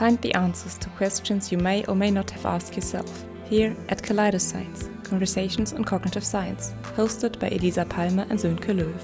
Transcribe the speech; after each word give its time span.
Find 0.00 0.18
the 0.22 0.34
answers 0.34 0.78
to 0.78 0.88
questions 0.96 1.52
you 1.52 1.58
may 1.58 1.84
or 1.84 1.94
may 1.94 2.10
not 2.10 2.30
have 2.30 2.46
asked 2.46 2.74
yourself 2.74 3.26
here 3.44 3.76
at 3.90 4.02
Kaleidoscience, 4.02 4.88
Conversations 5.04 5.74
on 5.74 5.84
Cognitive 5.84 6.24
Science, 6.24 6.72
hosted 6.96 7.38
by 7.38 7.48
Elisa 7.48 7.84
Palmer 7.84 8.24
and 8.30 8.38
Sönke 8.38 8.72
Löw. 8.74 8.94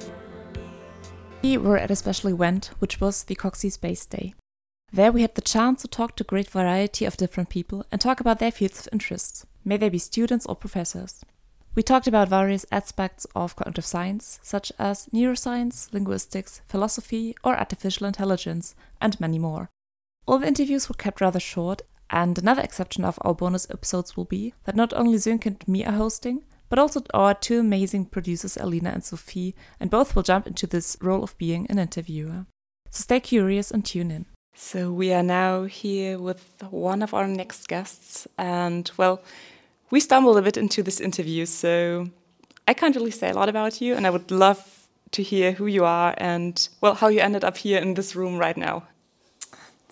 We 1.43 1.59
were 1.59 1.77
at 1.77 1.91
a 1.91 1.97
special 1.97 2.31
event, 2.31 2.71
which 2.79 2.99
was 2.99 3.25
the 3.25 3.35
Coxie 3.35 3.71
Space 3.71 4.07
Day. 4.07 4.33
There 4.91 5.13
we 5.13 5.21
had 5.21 5.35
the 5.35 5.43
chance 5.43 5.83
to 5.83 5.89
talk 5.89 6.17
to 6.17 6.25
a 6.25 6.27
great 6.33 6.49
variety 6.49 7.05
of 7.05 7.19
different 7.19 7.51
people 7.51 7.85
and 7.93 8.01
talk 8.01 8.19
about 8.19 8.39
their 8.39 8.51
fields 8.51 8.81
of 8.81 8.89
interest, 8.91 9.45
may 9.67 9.77
they 9.77 9.91
be 9.91 9.99
students 9.99 10.47
or 10.47 10.57
professors. 10.57 11.27
We 11.75 11.83
talked 11.83 12.07
about 12.07 12.31
various 12.31 12.65
aspects 12.73 13.27
of 13.37 13.55
cognitive 13.55 13.85
science, 13.85 14.41
such 14.43 14.73
as 14.79 15.09
neuroscience, 15.13 15.93
linguistics, 15.93 16.63
philosophy, 16.67 17.37
or 17.45 17.55
artificial 17.55 18.07
intelligence, 18.07 18.75
and 18.99 19.21
many 19.21 19.39
more. 19.39 19.69
All 20.27 20.39
the 20.39 20.49
interviews 20.49 20.89
were 20.89 20.97
kept 20.97 21.21
rather 21.21 21.39
short, 21.39 21.83
and 22.11 22.37
another 22.37 22.63
exception 22.63 23.05
of 23.05 23.17
our 23.23 23.33
bonus 23.33 23.71
episodes 23.71 24.17
will 24.17 24.25
be 24.25 24.55
that 24.65 24.75
not 24.75 24.93
only 24.93 25.19
Sönke 25.19 25.47
and 25.47 25.69
me 25.69 25.85
are 25.85 25.93
hosting, 25.93 26.43
but 26.69 26.81
also 26.81 27.03
our 27.15 27.33
two 27.33 27.61
amazing 27.61 28.07
producers, 28.07 28.57
Alina 28.57 28.91
and 28.91 29.05
Sophie, 29.05 29.55
and 29.79 29.89
both 29.89 30.17
will 30.17 30.25
jump 30.25 30.49
into 30.49 30.67
this 30.67 30.97
role 31.01 31.23
of 31.23 31.39
being 31.39 31.69
an 31.71 31.79
interviewer. 31.79 32.47
So 32.91 33.03
stay 33.03 33.21
curious 33.21 33.71
and 33.71 33.85
tune 33.85 34.11
in. 34.11 34.27
So 34.53 34.91
we 34.91 35.13
are 35.13 35.23
now 35.23 35.65
here 35.65 36.19
with 36.19 36.61
one 36.71 37.03
of 37.03 37.15
our 37.15 37.29
next 37.29 37.69
guests, 37.69 38.27
and 38.37 38.91
well, 38.97 39.23
we 39.91 40.01
stumbled 40.01 40.39
a 40.39 40.43
bit 40.43 40.57
into 40.57 40.83
this 40.83 41.01
interview, 41.01 41.47
so 41.47 42.11
I 42.67 42.75
can't 42.75 42.97
really 42.97 43.13
say 43.13 43.31
a 43.31 43.35
lot 43.35 43.49
about 43.49 43.81
you, 43.81 43.95
and 43.95 44.05
I 44.05 44.11
would 44.11 44.33
love 44.33 44.89
to 45.13 45.23
hear 45.23 45.53
who 45.53 45.67
you 45.67 45.85
are 45.85 46.15
and, 46.19 46.69
well, 46.81 46.95
how 46.95 47.07
you 47.07 47.21
ended 47.21 47.45
up 47.45 47.57
here 47.57 47.79
in 47.79 47.95
this 47.95 48.17
room 48.17 48.39
right 48.39 48.57
now. 48.57 48.83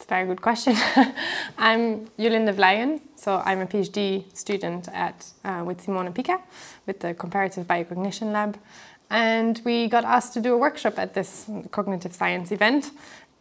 It's 0.05 0.11
a 0.11 0.17
very 0.17 0.27
good 0.27 0.43
question. 0.43 0.75
I'm 1.59 2.05
Jolinde 2.19 2.55
Vlaeyen, 2.55 3.01
so 3.17 3.41
I'm 3.43 3.61
a 3.63 3.67
PhD 3.67 4.25
student 4.37 4.87
at 4.93 5.33
uh, 5.47 5.63
with 5.65 5.81
Simone 5.81 6.13
Pika 6.13 6.43
with 6.87 7.01
the 7.01 7.15
Comparative 7.15 7.67
Biocognition 7.67 8.31
Lab, 8.31 8.59
and 9.09 9.63
we 9.65 9.89
got 9.89 10.05
asked 10.05 10.35
to 10.35 10.43
do 10.43 10.53
a 10.53 10.59
workshop 10.59 10.99
at 10.99 11.15
this 11.15 11.49
cognitive 11.71 12.15
science 12.15 12.53
event, 12.53 12.91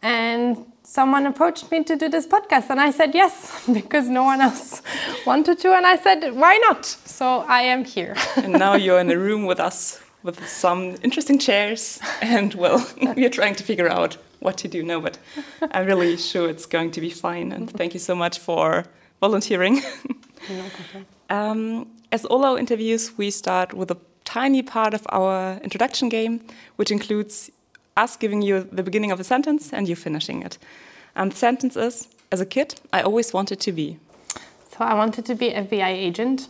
and 0.00 0.56
someone 0.82 1.26
approached 1.26 1.70
me 1.70 1.84
to 1.84 1.96
do 1.96 2.08
this 2.08 2.26
podcast 2.26 2.70
and 2.70 2.80
I 2.80 2.92
said 2.92 3.14
yes 3.14 3.66
because 3.72 4.08
no 4.08 4.22
one 4.22 4.40
else 4.40 4.80
wanted 5.26 5.58
to 5.58 5.74
and 5.74 5.84
I 5.86 5.96
said 5.96 6.34
why 6.34 6.56
not? 6.68 6.86
So 6.86 7.44
I 7.46 7.60
am 7.60 7.84
here. 7.84 8.16
And 8.36 8.54
now 8.54 8.74
you're 8.74 9.00
in 9.00 9.10
a 9.10 9.18
room 9.18 9.44
with 9.44 9.60
us 9.60 10.03
with 10.24 10.48
some 10.48 10.96
interesting 11.02 11.38
chairs 11.38 12.00
and 12.20 12.54
well 12.54 12.84
we 13.16 13.24
are 13.24 13.30
trying 13.30 13.54
to 13.54 13.62
figure 13.62 13.88
out 13.88 14.16
what 14.40 14.58
to 14.58 14.66
do 14.66 14.82
now 14.82 15.00
but 15.00 15.16
I'm 15.70 15.86
really 15.86 16.16
sure 16.16 16.50
it's 16.50 16.66
going 16.66 16.90
to 16.90 17.00
be 17.00 17.10
fine 17.10 17.52
and 17.52 17.70
thank 17.70 17.94
you 17.94 18.00
so 18.00 18.16
much 18.16 18.40
for 18.40 18.84
volunteering 19.20 19.80
um, 21.30 21.86
as 22.10 22.24
all 22.24 22.44
our 22.44 22.58
interviews 22.58 23.16
we 23.16 23.30
start 23.30 23.72
with 23.72 23.90
a 23.92 23.96
tiny 24.24 24.62
part 24.62 24.94
of 24.94 25.06
our 25.10 25.58
introduction 25.62 26.08
game 26.08 26.40
which 26.76 26.90
includes 26.90 27.50
us 27.96 28.16
giving 28.16 28.42
you 28.42 28.68
the 28.72 28.82
beginning 28.82 29.12
of 29.12 29.20
a 29.20 29.24
sentence 29.24 29.72
and 29.72 29.88
you 29.88 29.96
finishing 29.96 30.42
it. 30.42 30.58
And 31.14 31.32
the 31.32 31.36
sentence 31.36 31.76
is 31.76 32.08
As 32.32 32.40
a 32.40 32.46
kid, 32.46 32.80
I 32.92 33.02
always 33.02 33.32
wanted 33.32 33.60
to 33.60 33.72
be. 33.72 33.98
So 34.70 34.78
I 34.80 34.94
wanted 34.94 35.24
to 35.26 35.34
be 35.34 35.50
a 35.50 35.62
FBI 35.62 35.92
agent. 36.08 36.48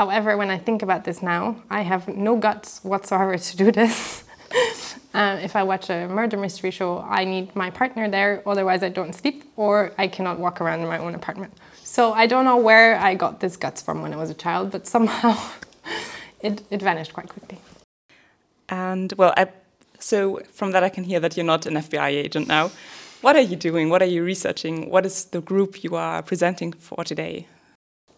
However, 0.00 0.34
when 0.38 0.48
I 0.48 0.56
think 0.56 0.80
about 0.80 1.04
this 1.04 1.20
now, 1.20 1.56
I 1.68 1.82
have 1.82 2.08
no 2.08 2.34
guts 2.34 2.80
whatsoever 2.82 3.36
to 3.36 3.56
do 3.58 3.70
this. 3.70 4.24
um, 5.12 5.36
if 5.40 5.54
I 5.54 5.62
watch 5.62 5.90
a 5.90 6.08
murder 6.08 6.38
mystery 6.38 6.70
show, 6.70 7.04
I 7.06 7.26
need 7.26 7.54
my 7.54 7.68
partner 7.68 8.08
there, 8.08 8.42
otherwise, 8.46 8.82
I 8.82 8.88
don't 8.88 9.14
sleep 9.14 9.44
or 9.56 9.92
I 9.98 10.08
cannot 10.08 10.38
walk 10.38 10.62
around 10.62 10.80
in 10.80 10.88
my 10.88 10.96
own 10.96 11.14
apartment. 11.14 11.52
So 11.84 12.14
I 12.14 12.26
don't 12.26 12.46
know 12.46 12.56
where 12.56 12.96
I 12.96 13.14
got 13.14 13.40
this 13.40 13.58
guts 13.58 13.82
from 13.82 14.00
when 14.00 14.14
I 14.14 14.16
was 14.16 14.30
a 14.30 14.34
child, 14.46 14.70
but 14.70 14.86
somehow 14.86 15.36
it, 16.40 16.62
it 16.70 16.80
vanished 16.80 17.12
quite 17.12 17.28
quickly. 17.28 17.58
And 18.70 19.12
well, 19.18 19.34
I 19.36 19.48
so 19.98 20.40
from 20.50 20.70
that, 20.72 20.82
I 20.82 20.88
can 20.88 21.04
hear 21.04 21.20
that 21.20 21.36
you're 21.36 21.44
not 21.44 21.66
an 21.66 21.74
FBI 21.74 22.08
agent 22.08 22.48
now. 22.48 22.70
What 23.20 23.36
are 23.36 23.42
you 23.42 23.54
doing? 23.54 23.90
What 23.90 24.00
are 24.00 24.12
you 24.16 24.24
researching? 24.24 24.88
What 24.88 25.04
is 25.04 25.26
the 25.26 25.42
group 25.42 25.84
you 25.84 25.94
are 25.94 26.22
presenting 26.22 26.72
for 26.72 27.04
today? 27.04 27.46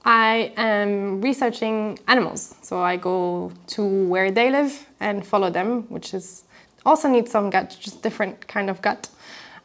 I 0.04 0.52
am 0.56 1.20
researching 1.20 1.98
animals. 2.08 2.54
So 2.62 2.82
I 2.82 2.96
go 2.96 3.52
to 3.68 3.84
where 3.84 4.30
they 4.30 4.50
live 4.50 4.86
and 5.00 5.24
follow 5.24 5.50
them, 5.50 5.82
which 5.88 6.14
is 6.14 6.44
also 6.84 7.08
needs 7.08 7.30
some 7.30 7.50
gut, 7.50 7.76
just 7.80 8.02
different 8.02 8.48
kind 8.48 8.68
of 8.68 8.82
gut. 8.82 9.08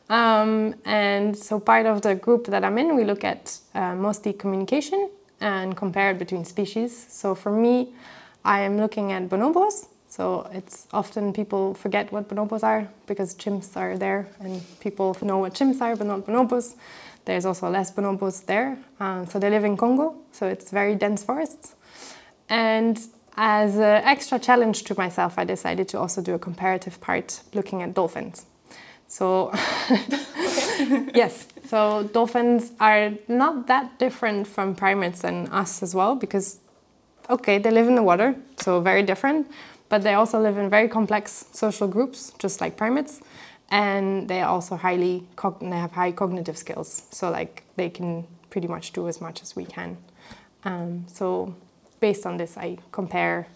Um, 0.09 0.75
and 0.85 1.35
so 1.35 1.59
part 1.59 1.85
of 1.85 2.01
the 2.01 2.15
group 2.15 2.45
that 2.47 2.63
I'm 2.63 2.77
in, 2.77 2.95
we 2.95 3.03
look 3.03 3.23
at 3.23 3.59
uh, 3.73 3.95
mostly 3.95 4.31
communication 4.31 5.09
and 5.41 5.75
compare 5.75 6.11
it 6.11 6.19
between 6.19 6.45
species. 6.45 7.05
So 7.09 7.35
for 7.35 7.51
me, 7.51 7.93
I 8.45 8.61
am 8.61 8.77
looking 8.77 9.11
at 9.11 9.27
bonobos, 9.27 9.87
so 10.07 10.49
it's 10.53 10.87
often 10.93 11.33
people 11.33 11.73
forget 11.73 12.11
what 12.11 12.29
bonobos 12.29 12.63
are 12.63 12.87
because 13.07 13.35
chimps 13.35 13.75
are 13.75 13.97
there 13.97 14.27
and 14.39 14.61
people 14.79 15.17
know 15.21 15.39
what 15.39 15.53
chimps 15.53 15.81
are 15.81 15.95
but 15.95 16.07
not 16.07 16.25
bonobos. 16.25 16.75
There's 17.27 17.45
also 17.45 17.69
less 17.69 17.91
bonobos 17.91 18.45
there. 18.45 18.77
Uh, 19.01 19.25
so 19.25 19.37
they 19.37 19.49
live 19.49 19.65
in 19.65 19.75
Congo, 19.75 20.15
so 20.31 20.47
it's 20.47 20.71
very 20.71 20.95
dense 20.95 21.23
forests. 21.23 21.75
And 22.47 22.97
as 23.35 23.75
an 23.75 24.01
extra 24.05 24.39
challenge 24.39 24.83
to 24.83 24.95
myself, 24.97 25.37
I 25.37 25.43
decided 25.43 25.89
to 25.89 25.99
also 25.99 26.21
do 26.21 26.33
a 26.35 26.39
comparative 26.39 27.01
part 27.01 27.41
looking 27.53 27.83
at 27.83 27.93
dolphins. 27.93 28.45
So, 29.09 29.51
yes, 31.13 31.47
so 31.67 32.09
dolphins 32.13 32.71
are 32.79 33.11
not 33.27 33.67
that 33.67 33.99
different 33.99 34.47
from 34.47 34.73
primates 34.73 35.25
and 35.25 35.49
us 35.51 35.83
as 35.83 35.93
well 35.93 36.15
because, 36.15 36.61
okay, 37.29 37.57
they 37.57 37.71
live 37.71 37.89
in 37.89 37.95
the 37.95 38.03
water, 38.03 38.35
so 38.55 38.79
very 38.79 39.03
different, 39.03 39.51
but 39.89 40.01
they 40.01 40.13
also 40.13 40.39
live 40.39 40.57
in 40.57 40.69
very 40.69 40.87
complex 40.87 41.45
social 41.51 41.89
groups, 41.89 42.31
just 42.39 42.61
like 42.61 42.77
primates, 42.77 43.19
and 43.69 44.27
they 44.27 44.41
are 44.41 44.49
also 44.49 44.75
highly 44.75 45.23
they 45.61 45.67
have 45.77 45.91
high 45.91 46.11
cognitive 46.11 46.57
skills. 46.57 47.07
So 47.11 47.29
like 47.29 47.63
they 47.75 47.89
can 47.89 48.25
pretty 48.49 48.67
much 48.67 48.93
do 48.93 49.07
as 49.07 49.19
much 49.21 49.41
as 49.41 49.55
we 49.55 49.65
can. 49.65 49.97
Um, 50.63 51.05
so 51.07 51.55
based 51.99 52.25
on 52.25 52.37
this, 52.37 52.57
I 52.57 52.77
compare. 52.91 53.47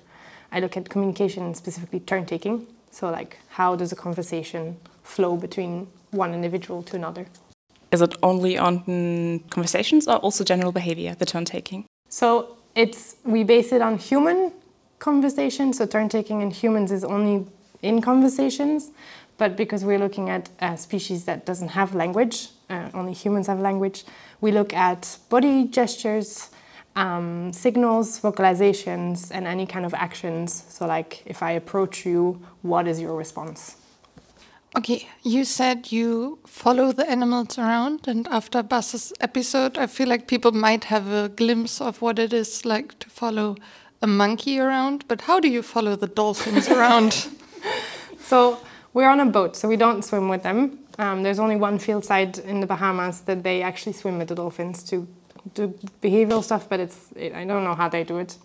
I 0.52 0.60
look 0.60 0.76
at 0.76 0.90
communication, 0.90 1.54
specifically 1.56 2.02
turn 2.02 2.26
taking. 2.26 2.68
So 2.92 3.10
like 3.10 3.38
how 3.50 3.76
does 3.76 3.92
a 3.92 3.96
conversation 3.96 4.78
flow 5.04 5.38
between 5.38 5.88
one 6.12 6.34
individual 6.34 6.84
to 6.84 6.96
another? 6.96 7.26
Is 7.92 8.02
it 8.02 8.16
only 8.24 8.58
on 8.58 9.40
conversations 9.50 10.08
or 10.08 10.18
also 10.18 10.44
general 10.44 10.72
behavior, 10.72 11.16
the 11.16 11.26
turn 11.26 11.46
taking? 11.46 11.86
So 12.10 12.58
it's 12.76 13.16
we 13.24 13.44
base 13.44 13.72
it 13.72 13.82
on 13.82 13.98
human 13.98 14.52
conversation. 15.00 15.74
So 15.74 15.86
turn 15.86 16.10
taking 16.10 16.42
in 16.42 16.52
humans 16.52 16.92
is 16.92 17.04
only 17.04 17.46
in 17.82 18.02
conversations, 18.02 18.92
but 19.42 19.58
because 19.58 19.84
we're 19.84 19.98
looking 19.98 20.30
at 20.30 20.50
a 20.60 20.78
species 20.78 21.26
that 21.26 21.48
doesn't 21.48 21.70
have 21.70 21.96
language, 21.96 22.50
uh, 22.70 22.90
only 22.94 23.12
humans 23.12 23.48
have 23.48 23.60
language, 23.60 24.04
we 24.40 24.52
look 24.52 24.72
at 24.72 25.18
body 25.30 25.64
gestures, 25.66 26.52
um, 26.96 27.52
signals, 27.52 28.22
vocalizations, 28.22 29.32
and 29.32 29.48
any 29.48 29.66
kind 29.66 29.84
of 29.84 29.96
actions. 29.96 30.64
So, 30.70 30.86
like 30.86 31.24
if 31.26 31.42
I 31.42 31.54
approach 31.54 32.06
you, 32.06 32.40
what 32.62 32.88
is 32.88 33.02
your 33.02 33.16
response? 33.16 33.78
Okay, 34.78 35.10
you 35.24 35.44
said 35.44 35.92
you 35.92 36.38
follow 36.46 36.92
the 36.92 37.10
animals 37.10 37.58
around, 37.58 38.08
and 38.08 38.28
after 38.28 38.62
Bas's 38.62 39.12
episode, 39.22 39.76
I 39.76 39.88
feel 39.88 40.08
like 40.08 40.28
people 40.28 40.52
might 40.52 40.84
have 40.84 41.12
a 41.12 41.30
glimpse 41.30 41.82
of 41.82 42.00
what 42.00 42.20
it 42.20 42.32
is 42.32 42.64
like 42.64 43.00
to 43.00 43.10
follow 43.10 43.56
a 44.04 44.08
monkey 44.08 44.60
around, 44.60 45.08
but 45.08 45.22
how 45.22 45.40
do 45.40 45.48
you 45.48 45.64
follow 45.64 45.96
the 45.96 46.12
dolphins 46.20 46.70
around? 46.70 47.28
So 48.32 48.60
we're 48.94 49.10
on 49.10 49.20
a 49.20 49.26
boat, 49.26 49.56
so 49.56 49.68
we 49.68 49.78
don't 49.78 50.04
swim 50.04 50.30
with 50.30 50.44
them. 50.44 50.80
Um, 50.98 51.24
there's 51.24 51.40
only 51.40 51.56
one 51.56 51.80
field 51.80 52.06
site 52.06 52.38
in 52.40 52.60
the 52.60 52.68
Bahamas 52.68 53.22
that 53.22 53.44
they 53.44 53.62
actually 53.62 53.94
swim 53.94 54.18
with 54.18 54.28
the 54.28 54.36
dolphins 54.36 54.84
to 54.84 55.08
do 55.54 55.74
behavioral 56.02 56.44
stuff, 56.44 56.68
but 56.70 56.80
it's 56.80 57.12
it, 57.16 57.34
I 57.34 57.46
don't 57.46 57.64
know 57.64 57.76
how 57.76 57.90
they 57.90 58.04
do 58.04 58.20
it. 58.20 58.38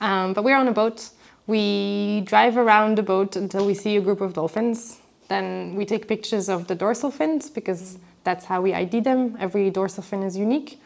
Um, 0.00 0.32
but 0.32 0.44
we're 0.44 0.56
on 0.56 0.68
a 0.68 0.72
boat. 0.72 1.10
We 1.46 2.22
drive 2.24 2.56
around 2.56 2.96
the 2.98 3.02
boat 3.02 3.36
until 3.36 3.66
we 3.66 3.74
see 3.74 3.96
a 3.96 4.00
group 4.00 4.20
of 4.20 4.32
dolphins. 4.32 4.98
Then 5.28 5.76
we 5.76 5.84
take 5.84 6.08
pictures 6.08 6.48
of 6.48 6.66
the 6.66 6.74
dorsal 6.74 7.10
fins 7.10 7.50
because 7.50 7.98
that's 8.24 8.46
how 8.46 8.60
we 8.60 8.74
ID 8.74 9.00
them. 9.00 9.36
Every 9.38 9.70
dorsal 9.70 10.02
fin 10.02 10.22
is 10.22 10.36
unique. 10.36 10.80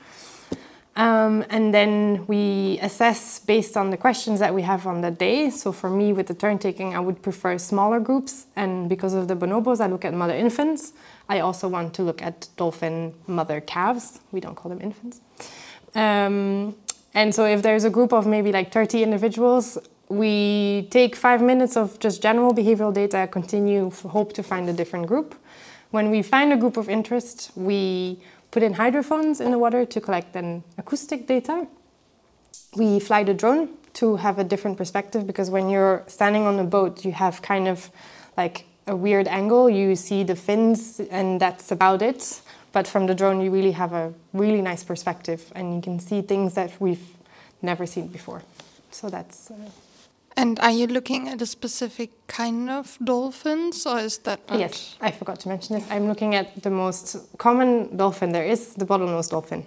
Um, 0.97 1.45
and 1.51 1.75
then 1.75 2.25
we 2.27 2.79
assess 2.81 3.39
based 3.39 3.77
on 3.77 3.91
the 3.91 3.99
questions 3.99 4.41
that 4.41 4.55
we 4.55 4.63
have 4.63 4.87
on 4.87 5.03
that 5.03 5.19
day. 5.19 5.51
So 5.51 5.71
for 5.71 5.91
me, 5.91 6.15
with 6.15 6.27
the 6.27 6.35
turn 6.35 6.59
taking, 6.59 6.97
I 6.97 7.01
would 7.01 7.21
prefer 7.21 7.59
smaller 7.59 8.01
groups. 8.01 8.47
And 8.57 8.89
because 8.89 9.13
of 9.13 9.29
the 9.29 9.37
bonobos, 9.37 9.81
I 9.81 9.89
look 9.89 10.07
at 10.07 10.15
mother 10.15 10.35
infants. 10.35 10.95
I 11.29 11.41
also 11.41 11.69
want 11.69 11.93
to 11.95 12.03
look 12.03 12.23
at 12.23 12.49
dolphin 12.57 13.13
mother 13.27 13.61
calves. 13.61 14.21
We 14.33 14.41
don't 14.41 14.55
call 14.55 14.71
them 14.71 14.81
infants. 14.81 15.21
Um, 15.95 16.75
and 17.13 17.35
so 17.35 17.45
if 17.45 17.63
there's 17.63 17.85
a 17.85 17.91
group 17.91 18.13
of 18.15 18.27
maybe 18.27 18.51
like 18.51 18.73
30 18.73 19.03
individuals, 19.03 19.77
we 20.09 20.89
take 20.91 21.15
five 21.15 21.43
minutes 21.43 21.77
of 21.77 21.99
just 21.99 22.23
general 22.23 22.55
behavioral 22.55 22.95
data, 22.95 23.29
continue, 23.31 23.91
hope 23.91 24.33
to 24.35 24.43
find 24.43 24.69
a 24.69 24.73
different 24.73 25.07
group. 25.07 25.35
When 25.91 26.11
we 26.11 26.23
find 26.23 26.53
a 26.53 26.57
group 26.57 26.77
of 26.77 26.89
interest, 26.89 27.51
we 27.55 28.21
put 28.51 28.63
in 28.63 28.75
hydrophones 28.75 29.41
in 29.41 29.51
the 29.51 29.59
water 29.59 29.85
to 29.85 30.01
collect 30.01 30.33
then 30.33 30.63
acoustic 30.79 31.27
data. 31.27 31.67
We 32.75 33.01
fly 33.01 33.25
the 33.25 33.35
drone 33.35 33.69
to 33.95 34.17
have 34.17 34.39
a 34.39 34.45
different 34.45 34.77
perspective 34.77 35.27
because 35.27 35.51
when 35.51 35.69
you're 35.69 36.05
standing 36.07 36.43
on 36.43 36.59
a 36.59 36.65
boat, 36.65 37.05
you 37.05 37.13
have 37.13 37.43
kind 37.43 37.69
of 37.69 37.91
like 38.37 38.67
a 38.87 38.95
weird 38.95 39.27
angle. 39.29 39.69
You 39.71 39.97
see 39.97 40.23
the 40.23 40.37
fins, 40.37 41.01
and 41.11 41.41
that's 41.41 41.71
about 41.71 42.03
it. 42.03 42.41
But 42.73 42.87
from 42.87 43.07
the 43.07 43.15
drone, 43.15 43.41
you 43.41 43.51
really 43.51 43.73
have 43.73 43.93
a 43.93 44.13
really 44.35 44.61
nice 44.61 44.85
perspective, 44.85 45.51
and 45.55 45.75
you 45.75 45.81
can 45.81 45.99
see 45.99 46.21
things 46.21 46.55
that 46.55 46.79
we've 46.79 47.09
never 47.63 47.87
seen 47.87 48.09
before. 48.09 48.43
So 48.91 49.09
that's. 49.09 49.51
Uh, 49.51 49.55
and 50.37 50.59
are 50.61 50.71
you 50.71 50.87
looking 50.87 51.29
at 51.29 51.41
a 51.41 51.47
specific 51.47 52.11
kind 52.27 52.69
of 52.69 52.99
dolphins, 53.03 53.87
or 53.87 53.99
is 54.01 54.19
that 54.19 54.41
not? 54.49 54.59
Yes, 54.59 54.97
I 55.01 55.11
forgot 55.11 55.41
to 55.41 55.49
mention 55.49 55.77
this. 55.77 55.87
I'm 55.91 56.07
looking 56.07 56.35
at 56.35 56.63
the 56.63 56.71
most 56.71 57.17
common 57.39 57.97
dolphin 57.97 58.33
there 58.33 58.45
is, 58.45 58.75
the 58.75 58.85
bottlenose 58.85 59.31
dolphin. 59.31 59.65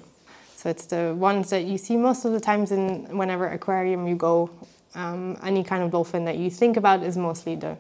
So 0.55 0.69
it's 0.69 0.85
the 0.85 1.15
ones 1.17 1.49
that 1.49 1.63
you 1.63 1.77
see 1.77 1.97
most 1.97 2.25
of 2.25 2.33
the 2.33 2.39
times 2.39 2.71
in 2.71 3.17
whenever 3.17 3.47
aquarium 3.47 4.07
you 4.07 4.15
go. 4.15 4.49
Um, 4.93 5.37
any 5.43 5.63
kind 5.63 5.83
of 5.83 5.91
dolphin 5.91 6.25
that 6.25 6.37
you 6.37 6.49
think 6.49 6.77
about 6.77 7.03
is 7.03 7.15
mostly 7.17 7.55
the 7.55 7.77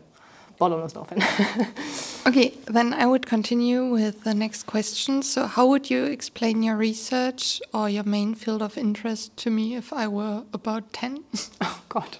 bottlenose 0.59 0.93
dolphin. 0.93 1.21
okay, 2.29 2.53
then 2.65 2.93
I 2.93 3.07
would 3.07 3.25
continue 3.25 3.85
with 3.85 4.23
the 4.23 4.35
next 4.35 4.67
question. 4.67 5.23
So, 5.23 5.47
how 5.47 5.65
would 5.65 5.89
you 5.89 6.05
explain 6.05 6.61
your 6.61 6.77
research 6.77 7.59
or 7.73 7.89
your 7.89 8.03
main 8.03 8.35
field 8.35 8.61
of 8.61 8.77
interest 8.77 9.35
to 9.37 9.49
me 9.49 9.75
if 9.75 9.91
I 9.91 10.07
were 10.07 10.43
about 10.53 10.93
10? 10.93 11.23
Oh, 11.61 11.81
God. 11.89 12.17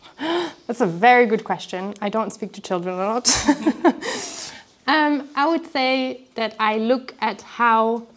That's 0.68 0.82
a 0.82 0.88
very 0.88 1.26
good 1.28 1.44
question. 1.44 1.94
I 2.02 2.10
don't 2.10 2.32
speak 2.32 2.52
to 2.54 2.62
children 2.62 2.96
a 2.96 3.06
lot. 3.14 3.28
um, 4.88 5.30
I 5.36 5.46
would 5.48 5.66
say 5.72 6.22
that 6.36 6.56
I 6.60 6.78
look 6.78 7.14
at 7.22 7.42
how 7.42 8.08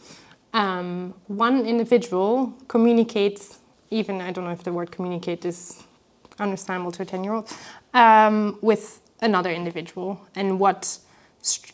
um, 0.55 1.15
one 1.27 1.67
individual 1.67 2.55
communicates, 2.69 3.59
even 3.91 4.21
I 4.21 4.33
don't 4.33 4.44
know 4.44 4.53
if 4.53 4.65
the 4.65 4.73
word 4.73 4.91
communicate 4.91 5.44
is 5.44 5.83
understandable 6.39 6.93
to 6.93 7.03
a 7.03 7.05
10 7.05 7.25
year 7.25 7.35
old, 7.35 7.53
um, 7.93 8.59
with 8.62 9.00
another 9.21 9.50
individual 9.50 10.21
and 10.35 10.59
what, 10.59 10.99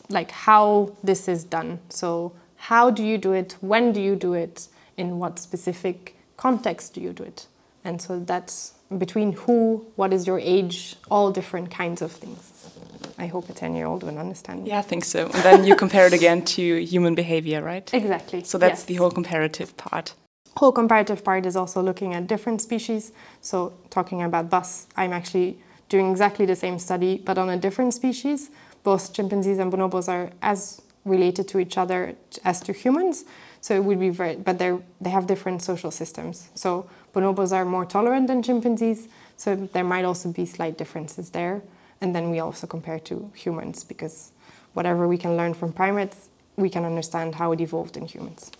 like, 0.09 0.31
how 0.31 0.95
this 1.03 1.27
is 1.27 1.43
done. 1.43 1.79
So, 1.89 2.33
how 2.55 2.89
do 2.89 3.03
you 3.03 3.17
do 3.17 3.33
it? 3.33 3.55
When 3.61 3.93
do 3.93 4.01
you 4.01 4.15
do 4.15 4.33
it? 4.33 4.67
In 4.97 5.17
what 5.17 5.39
specific 5.39 6.17
context 6.35 6.93
do 6.93 7.01
you 7.01 7.13
do 7.13 7.23
it? 7.23 7.47
And 7.85 8.01
so 8.01 8.19
that's 8.19 8.73
between 8.97 9.33
who, 9.33 9.85
what 9.95 10.13
is 10.13 10.27
your 10.27 10.39
age, 10.39 10.95
all 11.09 11.31
different 11.31 11.71
kinds 11.71 12.01
of 12.01 12.11
things. 12.11 12.69
I 13.17 13.27
hope 13.27 13.49
a 13.49 13.53
10 13.53 13.75
year 13.75 13.85
old 13.85 14.03
will 14.03 14.17
understand. 14.17 14.67
Yeah, 14.67 14.79
I 14.79 14.81
think 14.81 15.05
so. 15.05 15.25
And 15.25 15.43
then 15.43 15.63
you 15.65 15.75
compare 15.75 16.07
it 16.07 16.13
again 16.13 16.43
to 16.45 16.83
human 16.83 17.15
behavior, 17.15 17.61
right? 17.61 17.89
Exactly. 17.93 18.43
So 18.43 18.57
that's 18.57 18.81
yes. 18.81 18.85
the 18.85 18.95
whole 18.95 19.11
comparative 19.11 19.75
part. 19.77 20.13
Whole 20.57 20.71
comparative 20.71 21.23
part 21.23 21.45
is 21.45 21.55
also 21.55 21.81
looking 21.81 22.13
at 22.13 22.27
different 22.27 22.61
species. 22.61 23.11
So 23.41 23.73
talking 23.89 24.23
about 24.23 24.49
Bas, 24.49 24.87
I'm 24.95 25.13
actually 25.13 25.59
doing 25.89 26.09
exactly 26.11 26.45
the 26.45 26.55
same 26.55 26.79
study, 26.79 27.21
but 27.25 27.37
on 27.37 27.49
a 27.49 27.57
different 27.57 27.93
species. 27.93 28.49
Both 28.83 29.13
chimpanzees 29.13 29.59
and 29.59 29.71
bonobos 29.71 30.07
are 30.07 30.31
as 30.41 30.81
related 31.05 31.47
to 31.49 31.59
each 31.59 31.77
other 31.77 32.15
as 32.43 32.59
to 32.61 32.73
humans. 32.73 33.25
So 33.61 33.75
it 33.75 33.83
would 33.83 33.99
be 33.99 34.09
very, 34.09 34.35
but 34.35 34.57
they 34.57 34.77
they 35.01 35.09
have 35.09 35.27
different 35.27 35.61
social 35.61 35.91
systems. 35.91 36.49
So 36.55 36.89
bonobos 37.13 37.51
are 37.51 37.65
more 37.65 37.85
tolerant 37.85 38.27
than 38.27 38.41
chimpanzees. 38.41 39.07
So 39.37 39.55
there 39.55 39.83
might 39.83 40.05
also 40.05 40.31
be 40.31 40.45
slight 40.45 40.77
differences 40.77 41.29
there. 41.31 41.61
And 42.01 42.15
then 42.15 42.29
we 42.29 42.39
also 42.39 42.67
compare 42.67 42.99
to 42.99 43.31
humans 43.35 43.83
because 43.83 44.31
whatever 44.73 45.07
we 45.07 45.17
can 45.17 45.35
learn 45.35 45.53
from 45.53 45.73
primates, 45.73 46.29
we 46.55 46.69
can 46.69 46.85
understand 46.85 47.35
how 47.35 47.51
it 47.51 47.59
evolved 47.59 47.97
in 47.97 48.05
humans. 48.05 48.51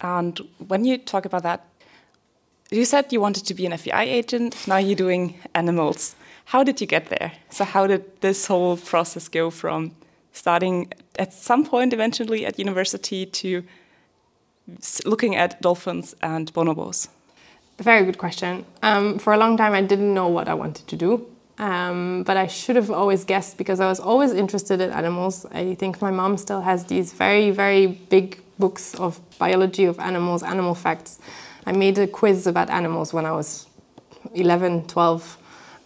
And 0.00 0.40
when 0.66 0.84
you 0.84 0.98
talk 0.98 1.24
about 1.24 1.42
that, 1.44 1.64
you 2.70 2.84
said 2.84 3.12
you 3.12 3.20
wanted 3.20 3.46
to 3.46 3.54
be 3.54 3.66
an 3.66 3.72
FBI 3.72 4.02
agent. 4.02 4.66
Now 4.66 4.78
you're 4.78 4.96
doing 4.96 5.38
animals. 5.54 6.16
How 6.46 6.62
did 6.62 6.80
you 6.80 6.86
get 6.86 7.06
there? 7.06 7.32
So 7.50 7.64
how 7.64 7.88
did 7.88 8.04
this 8.20 8.46
whole 8.46 8.76
process 8.76 9.26
go 9.26 9.50
from 9.50 9.96
starting 10.32 10.92
at 11.18 11.32
some 11.32 11.64
point 11.64 11.92
eventually 11.92 12.46
at 12.46 12.56
university 12.56 13.26
to 13.26 13.64
looking 15.04 15.34
at 15.34 15.60
dolphins 15.60 16.14
and 16.22 16.52
bonobos? 16.52 17.08
Very 17.78 18.04
good 18.04 18.18
question. 18.18 18.64
Um, 18.84 19.18
for 19.18 19.32
a 19.32 19.38
long 19.38 19.56
time, 19.56 19.72
I 19.72 19.82
didn't 19.82 20.14
know 20.14 20.28
what 20.28 20.46
I 20.46 20.54
wanted 20.54 20.86
to 20.86 20.96
do, 20.96 21.26
um, 21.58 22.22
but 22.22 22.36
I 22.36 22.46
should 22.46 22.76
have 22.76 22.92
always 22.92 23.24
guessed 23.24 23.58
because 23.58 23.80
I 23.80 23.88
was 23.88 23.98
always 23.98 24.32
interested 24.32 24.80
in 24.80 24.90
animals. 24.92 25.46
I 25.50 25.74
think 25.74 26.00
my 26.00 26.12
mom 26.12 26.36
still 26.36 26.60
has 26.60 26.84
these 26.84 27.12
very, 27.12 27.50
very 27.50 27.88
big 27.88 28.40
books 28.56 28.94
of 28.94 29.20
biology 29.40 29.84
of 29.84 29.98
animals, 29.98 30.44
animal 30.44 30.76
facts. 30.76 31.18
I 31.66 31.72
made 31.72 31.98
a 31.98 32.06
quiz 32.06 32.46
about 32.46 32.70
animals 32.70 33.12
when 33.12 33.26
I 33.26 33.32
was 33.32 33.66
11, 34.34 34.86
12 34.86 35.38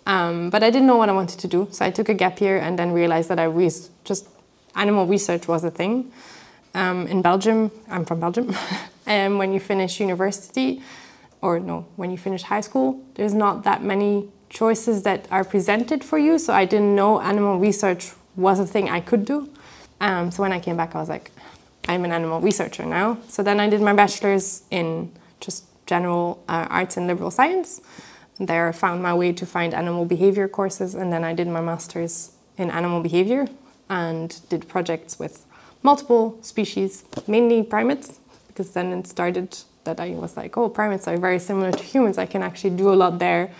um, 0.06 0.50
but 0.50 0.62
I 0.62 0.70
didn't 0.70 0.86
know 0.86 0.96
what 0.96 1.08
I 1.08 1.12
wanted 1.12 1.38
to 1.40 1.48
do, 1.48 1.68
so 1.70 1.84
I 1.84 1.90
took 1.90 2.08
a 2.08 2.14
gap 2.14 2.40
year 2.40 2.58
and 2.58 2.78
then 2.78 2.92
realized 2.92 3.28
that 3.28 3.38
I 3.38 3.48
was 3.48 3.90
just 4.04 4.26
animal 4.74 5.06
research 5.06 5.48
was 5.48 5.64
a 5.64 5.70
thing. 5.70 6.12
Um, 6.74 7.06
in 7.06 7.22
Belgium, 7.22 7.70
I'm 7.88 8.04
from 8.04 8.20
Belgium, 8.20 8.54
and 9.06 9.38
when 9.38 9.52
you 9.52 9.60
finish 9.60 10.00
university, 10.00 10.82
or 11.42 11.58
no, 11.58 11.86
when 11.96 12.10
you 12.10 12.18
finish 12.18 12.42
high 12.42 12.60
school, 12.60 13.02
there's 13.14 13.34
not 13.34 13.64
that 13.64 13.82
many 13.82 14.28
choices 14.50 15.04
that 15.04 15.26
are 15.30 15.44
presented 15.44 16.04
for 16.04 16.18
you. 16.18 16.38
So 16.38 16.52
I 16.52 16.64
didn't 16.64 16.94
know 16.94 17.20
animal 17.20 17.58
research 17.58 18.12
was 18.36 18.58
a 18.58 18.66
thing 18.66 18.90
I 18.90 19.00
could 19.00 19.24
do. 19.24 19.48
Um, 20.00 20.30
so 20.30 20.42
when 20.42 20.52
I 20.52 20.60
came 20.60 20.76
back, 20.76 20.94
I 20.94 21.00
was 21.00 21.08
like, 21.08 21.30
I'm 21.88 22.04
an 22.04 22.12
animal 22.12 22.40
researcher 22.40 22.84
now. 22.84 23.18
So 23.28 23.42
then 23.42 23.60
I 23.60 23.68
did 23.68 23.80
my 23.80 23.92
bachelor's 23.92 24.62
in 24.70 25.12
just 25.40 25.64
general 25.86 26.42
uh, 26.48 26.66
arts 26.68 26.96
and 26.96 27.06
liberal 27.06 27.30
science. 27.30 27.80
There 28.40 28.68
I 28.68 28.72
found 28.72 29.02
my 29.02 29.12
way 29.12 29.32
to 29.32 29.44
find 29.44 29.74
animal 29.74 30.06
behavior 30.06 30.48
courses, 30.48 30.94
and 30.94 31.12
then 31.12 31.24
I 31.24 31.34
did 31.34 31.46
my 31.46 31.60
master's 31.60 32.32
in 32.56 32.70
animal 32.70 33.02
behavior 33.02 33.46
and 33.90 34.40
did 34.48 34.66
projects 34.66 35.18
with 35.18 35.44
multiple 35.82 36.38
species, 36.40 37.04
mainly 37.26 37.62
primates, 37.62 38.18
because 38.48 38.70
then 38.72 38.92
it 38.94 39.06
started 39.06 39.58
that 39.84 40.00
I 40.00 40.10
was 40.10 40.38
like, 40.38 40.56
oh, 40.56 40.70
primates 40.70 41.06
are 41.06 41.18
very 41.18 41.38
similar 41.38 41.70
to 41.70 41.82
humans. 41.82 42.16
I 42.16 42.24
can 42.24 42.42
actually 42.42 42.76
do 42.76 42.90
a 42.90 42.96
lot 42.96 43.18
there. 43.18 43.50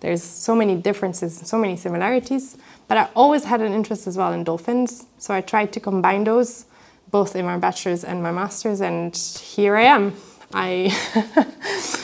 There's 0.00 0.22
so 0.22 0.56
many 0.56 0.74
differences, 0.74 1.36
so 1.44 1.56
many 1.56 1.76
similarities. 1.76 2.56
But 2.88 2.98
I 2.98 3.08
always 3.14 3.44
had 3.44 3.60
an 3.60 3.72
interest 3.72 4.08
as 4.08 4.16
well 4.16 4.32
in 4.32 4.42
dolphins, 4.42 5.06
so 5.16 5.32
I 5.32 5.42
tried 5.42 5.72
to 5.74 5.80
combine 5.80 6.24
those 6.24 6.66
both 7.12 7.36
in 7.36 7.44
my 7.44 7.56
bachelor's 7.56 8.02
and 8.02 8.20
my 8.20 8.32
master's, 8.32 8.80
and 8.80 9.16
here 9.16 9.76
I 9.76 9.82
am. 9.82 10.16
I 10.52 10.90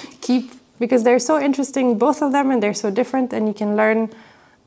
keep 0.21 0.53
because 0.81 1.05
they're 1.05 1.21
so 1.21 1.39
interesting, 1.39 1.97
both 1.99 2.23
of 2.23 2.33
them, 2.33 2.51
and 2.51 2.61
they're 2.61 2.75
so 2.75 2.91
different, 2.91 3.33
and 3.33 3.47
you 3.47 3.55
can 3.55 3.77
learn 3.77 4.11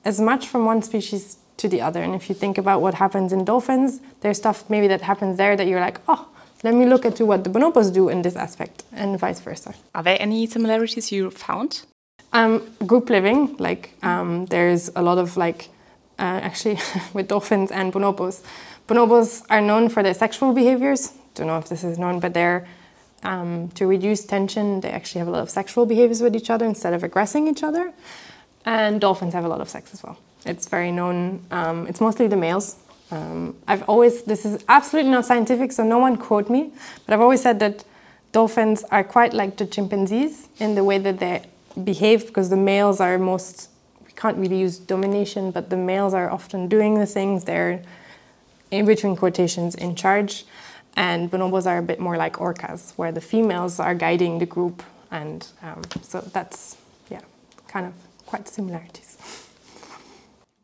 as 0.05 0.21
much 0.21 0.47
from 0.47 0.63
one 0.63 0.81
species 0.81 1.37
to 1.57 1.67
the 1.67 1.81
other. 1.81 2.01
And 2.01 2.15
if 2.15 2.29
you 2.29 2.35
think 2.35 2.57
about 2.57 2.81
what 2.81 2.93
happens 2.93 3.33
in 3.33 3.43
dolphins, 3.43 3.99
there's 4.21 4.37
stuff 4.37 4.69
maybe 4.69 4.87
that 4.87 5.01
happens 5.01 5.37
there 5.37 5.57
that 5.57 5.67
you're 5.67 5.81
like, 5.81 5.99
oh, 6.07 6.29
let 6.63 6.73
me 6.73 6.85
look 6.85 7.03
into 7.03 7.25
what 7.25 7.43
the 7.43 7.49
bonobos 7.49 7.93
do 7.93 8.07
in 8.07 8.21
this 8.21 8.35
aspect, 8.35 8.83
and 8.93 9.19
vice 9.19 9.41
versa. 9.41 9.73
Are 9.93 10.03
there 10.03 10.17
any 10.19 10.45
similarities 10.45 11.11
you 11.11 11.29
found? 11.31 11.81
Um, 12.31 12.63
group 12.85 13.09
living, 13.09 13.57
like 13.57 13.93
um, 14.01 14.45
there's 14.45 14.89
a 14.95 15.01
lot 15.01 15.17
of 15.17 15.35
like, 15.35 15.69
uh, 16.19 16.39
actually, 16.47 16.79
with 17.13 17.27
dolphins 17.27 17.71
and 17.71 17.91
bonobos. 17.91 18.43
Bonobos 18.87 19.43
are 19.49 19.61
known 19.61 19.89
for 19.89 20.03
their 20.03 20.13
sexual 20.13 20.53
behaviors. 20.53 21.13
Don't 21.35 21.47
know 21.47 21.57
if 21.57 21.69
this 21.69 21.83
is 21.83 21.97
known, 21.97 22.19
but 22.19 22.33
they're 22.33 22.67
um, 23.23 23.69
to 23.69 23.87
reduce 23.87 24.25
tension, 24.25 24.81
they 24.81 24.89
actually 24.89 25.19
have 25.19 25.27
a 25.27 25.31
lot 25.31 25.41
of 25.41 25.49
sexual 25.49 25.85
behaviors 25.85 26.21
with 26.21 26.35
each 26.35 26.49
other 26.49 26.65
instead 26.65 26.93
of 26.93 27.03
aggressing 27.03 27.47
each 27.47 27.63
other. 27.63 27.93
And 28.65 29.01
dolphins 29.01 29.33
have 29.33 29.45
a 29.45 29.47
lot 29.47 29.61
of 29.61 29.69
sex 29.69 29.93
as 29.93 30.03
well. 30.03 30.17
It's 30.45 30.67
very 30.67 30.91
known, 30.91 31.45
um, 31.51 31.87
it's 31.87 32.01
mostly 32.01 32.27
the 32.27 32.37
males. 32.37 32.77
Um, 33.11 33.55
I've 33.67 33.83
always, 33.87 34.23
this 34.23 34.45
is 34.45 34.63
absolutely 34.67 35.11
not 35.11 35.25
scientific, 35.25 35.71
so 35.71 35.83
no 35.83 35.99
one 35.99 36.17
quote 36.17 36.49
me, 36.49 36.71
but 37.05 37.13
I've 37.13 37.21
always 37.21 37.41
said 37.41 37.59
that 37.59 37.83
dolphins 38.31 38.83
are 38.91 39.03
quite 39.03 39.33
like 39.33 39.57
the 39.57 39.65
chimpanzees 39.65 40.49
in 40.59 40.75
the 40.75 40.83
way 40.83 40.97
that 40.97 41.19
they 41.19 41.45
behave 41.83 42.27
because 42.27 42.49
the 42.49 42.57
males 42.57 42.99
are 42.99 43.17
most, 43.17 43.69
we 44.05 44.11
can't 44.13 44.37
really 44.37 44.59
use 44.59 44.79
domination, 44.79 45.51
but 45.51 45.69
the 45.69 45.77
males 45.77 46.13
are 46.13 46.29
often 46.29 46.67
doing 46.67 46.99
the 46.99 47.05
things, 47.05 47.43
they're 47.45 47.83
in 48.71 48.85
between 48.85 49.15
quotations 49.15 49.75
in 49.75 49.95
charge. 49.95 50.45
And 50.95 51.31
bonobos 51.31 51.65
are 51.65 51.79
a 51.79 51.81
bit 51.81 51.99
more 51.99 52.17
like 52.17 52.37
orcas, 52.37 52.93
where 52.97 53.11
the 53.11 53.21
females 53.21 53.79
are 53.79 53.95
guiding 53.95 54.39
the 54.39 54.45
group. 54.45 54.83
And 55.09 55.45
um, 55.61 55.81
so 56.01 56.21
that's, 56.21 56.77
yeah, 57.09 57.21
kind 57.67 57.85
of 57.87 57.93
quite 58.25 58.47
similarities. 58.47 59.17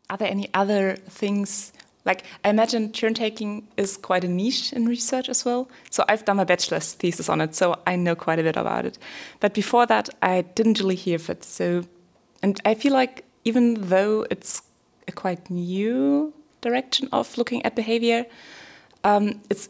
Are 0.10 0.18
there 0.18 0.30
any 0.30 0.50
other 0.54 0.96
things? 0.96 1.74
Like, 2.06 2.24
I 2.44 2.50
imagine 2.50 2.92
turn 2.92 3.14
taking 3.14 3.68
is 3.78 3.98
quite 3.98 4.24
a 4.24 4.28
niche 4.28 4.74
in 4.74 4.88
research 4.88 5.30
as 5.30 5.46
well. 5.46 5.70
So, 5.90 6.04
I've 6.08 6.26
done 6.26 6.38
my 6.38 6.46
bachelor's 6.46 6.94
thesis 6.94 7.30
on 7.30 7.42
it, 7.42 7.54
so 7.56 7.80
I 7.86 7.96
know 7.96 8.16
quite 8.16 8.40
a 8.40 8.44
bit 8.44 8.58
about 8.58 8.86
it. 8.86 8.98
But 9.40 9.54
before 9.54 9.86
that, 9.88 10.10
I 10.22 10.42
didn't 10.42 10.80
really 10.80 10.96
hear 10.96 11.16
of 11.16 11.30
it. 11.30 11.44
So, 11.44 11.84
and 12.42 12.60
I 12.66 12.74
feel 12.74 12.94
like 12.94 13.26
even 13.46 13.90
though 13.90 14.26
it's 14.32 14.62
a 15.08 15.12
quite 15.12 15.50
new 15.50 16.34
direction 16.62 17.10
of 17.12 17.38
looking 17.38 17.64
at 17.66 17.76
behavior, 17.76 18.26
um, 19.04 19.42
it's 19.50 19.70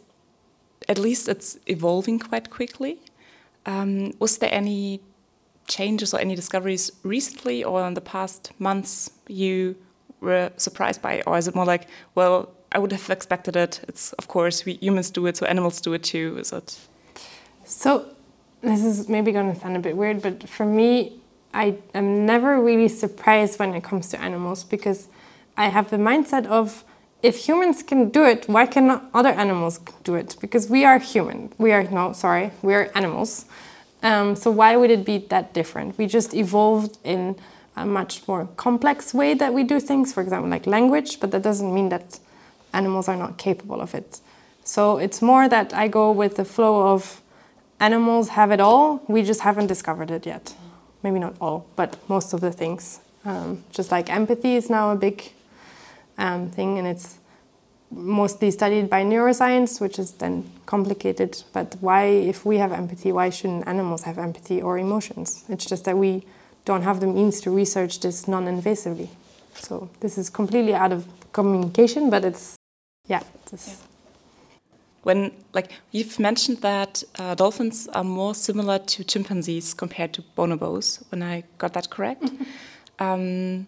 at 0.89 0.97
least 0.97 1.29
it's 1.29 1.57
evolving 1.67 2.19
quite 2.19 2.49
quickly. 2.49 2.99
Um, 3.65 4.11
was 4.19 4.39
there 4.39 4.53
any 4.53 5.01
changes 5.67 6.13
or 6.13 6.19
any 6.19 6.35
discoveries 6.35 6.91
recently 7.03 7.63
or 7.63 7.85
in 7.87 7.93
the 7.93 8.01
past 8.01 8.51
months 8.57 9.11
you 9.27 9.75
were 10.19 10.51
surprised 10.57 11.01
by, 11.01 11.21
or 11.27 11.37
is 11.37 11.47
it 11.47 11.55
more 11.55 11.65
like, 11.65 11.87
well, 12.15 12.49
I 12.71 12.79
would 12.79 12.91
have 12.91 13.09
expected 13.09 13.55
it. 13.55 13.81
It's 13.87 14.13
of 14.13 14.27
course 14.27 14.65
we 14.65 14.73
humans 14.73 15.09
do 15.11 15.25
it, 15.27 15.37
so 15.37 15.45
animals 15.45 15.79
do 15.79 15.93
it 15.93 16.03
too. 16.03 16.37
Is 16.39 16.51
it? 16.51 16.77
So 17.63 18.05
this 18.61 18.83
is 18.83 19.07
maybe 19.07 19.31
going 19.31 19.53
to 19.53 19.59
sound 19.59 19.77
a 19.77 19.79
bit 19.79 19.95
weird, 19.95 20.21
but 20.21 20.47
for 20.49 20.65
me, 20.65 21.19
I 21.53 21.77
am 21.93 22.25
never 22.25 22.61
really 22.61 22.87
surprised 22.87 23.59
when 23.59 23.73
it 23.73 23.83
comes 23.83 24.09
to 24.09 24.21
animals 24.21 24.63
because 24.63 25.07
I 25.57 25.69
have 25.69 25.89
the 25.89 25.97
mindset 25.97 26.45
of 26.45 26.83
if 27.21 27.45
humans 27.47 27.83
can 27.83 28.09
do 28.09 28.23
it, 28.25 28.47
why 28.47 28.65
cannot 28.65 29.09
other 29.13 29.29
animals 29.29 29.79
do 30.03 30.15
it? 30.15 30.35
Because 30.39 30.69
we 30.69 30.85
are 30.85 30.99
human. 30.99 31.51
We 31.57 31.71
are 31.71 31.83
no, 31.83 32.13
sorry, 32.13 32.51
we 32.61 32.73
are 32.73 32.89
animals. 32.95 33.45
Um, 34.01 34.35
so 34.35 34.49
why 34.51 34.77
would 34.77 34.91
it 34.91 35.05
be 35.05 35.17
that 35.29 35.53
different? 35.53 35.97
We 35.97 36.05
just 36.05 36.33
evolved 36.33 36.97
in 37.03 37.35
a 37.75 37.85
much 37.85 38.27
more 38.27 38.47
complex 38.55 39.13
way 39.13 39.33
that 39.33 39.53
we 39.53 39.63
do 39.63 39.79
things. 39.79 40.13
For 40.13 40.21
example, 40.21 40.49
like 40.49 40.65
language, 40.65 41.19
but 41.19 41.31
that 41.31 41.41
doesn't 41.41 41.73
mean 41.73 41.89
that 41.89 42.19
animals 42.73 43.09
are 43.09 43.17
not 43.17 43.37
capable 43.37 43.81
of 43.81 43.93
it. 43.93 44.19
So 44.63 44.97
it's 44.97 45.21
more 45.21 45.49
that 45.49 45.73
I 45.73 45.87
go 45.87 46.11
with 46.11 46.35
the 46.37 46.45
flow 46.45 46.87
of 46.87 47.21
animals 47.79 48.29
have 48.29 48.51
it 48.51 48.59
all, 48.59 49.01
we 49.07 49.23
just 49.23 49.41
haven't 49.41 49.67
discovered 49.67 50.11
it 50.11 50.25
yet. 50.25 50.53
Maybe 51.03 51.19
not 51.19 51.35
all, 51.39 51.65
but 51.75 51.97
most 52.09 52.33
of 52.33 52.41
the 52.41 52.51
things. 52.51 52.99
Um, 53.25 53.63
just 53.71 53.91
like 53.91 54.09
empathy 54.09 54.55
is 54.55 54.69
now 54.69 54.91
a 54.91 54.95
big 54.95 55.31
um, 56.19 56.51
thing, 56.51 56.77
and 56.77 56.87
it's 56.87 57.17
mostly 57.91 58.51
studied 58.51 58.89
by 58.89 59.03
neuroscience, 59.03 59.81
which 59.81 59.97
is 59.97 60.11
then 60.11 60.49
complicated. 60.65 61.43
But 61.53 61.75
why, 61.79 62.05
if 62.05 62.45
we 62.45 62.57
have 62.57 62.71
empathy, 62.71 63.11
why 63.11 63.29
shouldn't 63.31 63.67
animals 63.67 64.03
have 64.03 64.19
empathy 64.19 64.61
or 64.61 64.77
emotions? 64.77 65.45
It's 65.49 65.65
just 65.65 65.85
that 65.85 65.97
we 65.97 66.23
don't 66.65 66.83
have 66.83 66.99
the 66.99 67.07
means 67.07 67.41
to 67.41 67.51
research 67.51 67.99
this 68.01 68.27
non 68.27 68.45
invasively. 68.45 69.09
So 69.55 69.89
this 70.01 70.17
is 70.17 70.29
completely 70.29 70.75
out 70.75 70.91
of 70.91 71.05
communication, 71.31 72.09
but 72.09 72.23
it's 72.23 72.55
yeah. 73.07 73.23
It's 73.51 73.67
yeah. 73.67 73.75
When 75.03 75.31
like 75.53 75.71
you've 75.91 76.19
mentioned 76.19 76.57
that 76.57 77.03
uh, 77.17 77.33
dolphins 77.33 77.87
are 77.93 78.03
more 78.03 78.35
similar 78.35 78.79
to 78.79 79.03
chimpanzees 79.03 79.73
compared 79.73 80.13
to 80.13 80.21
bonobos. 80.37 81.01
When 81.09 81.23
I 81.23 81.43
got 81.57 81.73
that 81.73 81.89
correct. 81.89 82.23
um, 82.99 83.65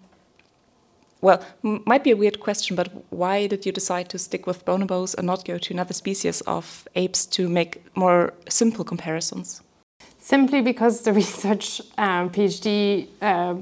well, 1.21 1.43
might 1.61 2.03
be 2.03 2.11
a 2.11 2.17
weird 2.17 2.39
question, 2.39 2.75
but 2.75 2.89
why 3.11 3.47
did 3.47 3.65
you 3.65 3.71
decide 3.71 4.09
to 4.09 4.17
stick 4.17 4.47
with 4.47 4.65
bonobos 4.65 5.15
and 5.15 5.27
not 5.27 5.45
go 5.45 5.57
to 5.57 5.73
another 5.73 5.93
species 5.93 6.41
of 6.41 6.87
apes 6.95 7.25
to 7.27 7.47
make 7.47 7.95
more 7.95 8.33
simple 8.49 8.83
comparisons? 8.83 9.61
Simply 10.19 10.61
because 10.61 11.01
the 11.01 11.13
research 11.21 11.81
um, 11.97 12.29
PhD 12.31 13.07
uh, 13.21 13.55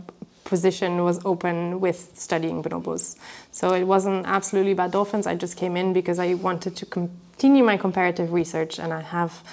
position 0.45 1.03
was 1.03 1.23
open 1.25 1.79
with 1.79 2.11
studying 2.15 2.63
bonobos. 2.63 3.17
So 3.51 3.73
it 3.73 3.83
wasn't 3.83 4.25
absolutely 4.25 4.71
about 4.71 4.91
dolphins. 4.91 5.27
I 5.27 5.35
just 5.35 5.57
came 5.57 5.77
in 5.77 5.93
because 5.93 6.17
I 6.17 6.33
wanted 6.35 6.75
to 6.77 6.85
continue 6.85 7.63
my 7.63 7.77
comparative 7.77 8.33
research, 8.33 8.79
and 8.79 8.91
I 8.93 9.01
have 9.01 9.43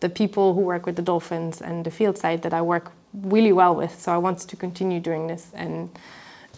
the 0.00 0.08
people 0.08 0.54
who 0.54 0.62
work 0.62 0.86
with 0.86 0.96
the 0.96 1.02
dolphins 1.02 1.60
and 1.60 1.84
the 1.84 1.90
field 1.90 2.16
site 2.16 2.42
that 2.42 2.54
I 2.54 2.62
work 2.62 2.92
really 3.12 3.52
well 3.52 3.74
with. 3.74 4.00
So 4.00 4.12
I 4.12 4.18
wanted 4.18 4.48
to 4.48 4.56
continue 4.56 4.98
doing 4.98 5.26
this, 5.26 5.50
and 5.54 5.90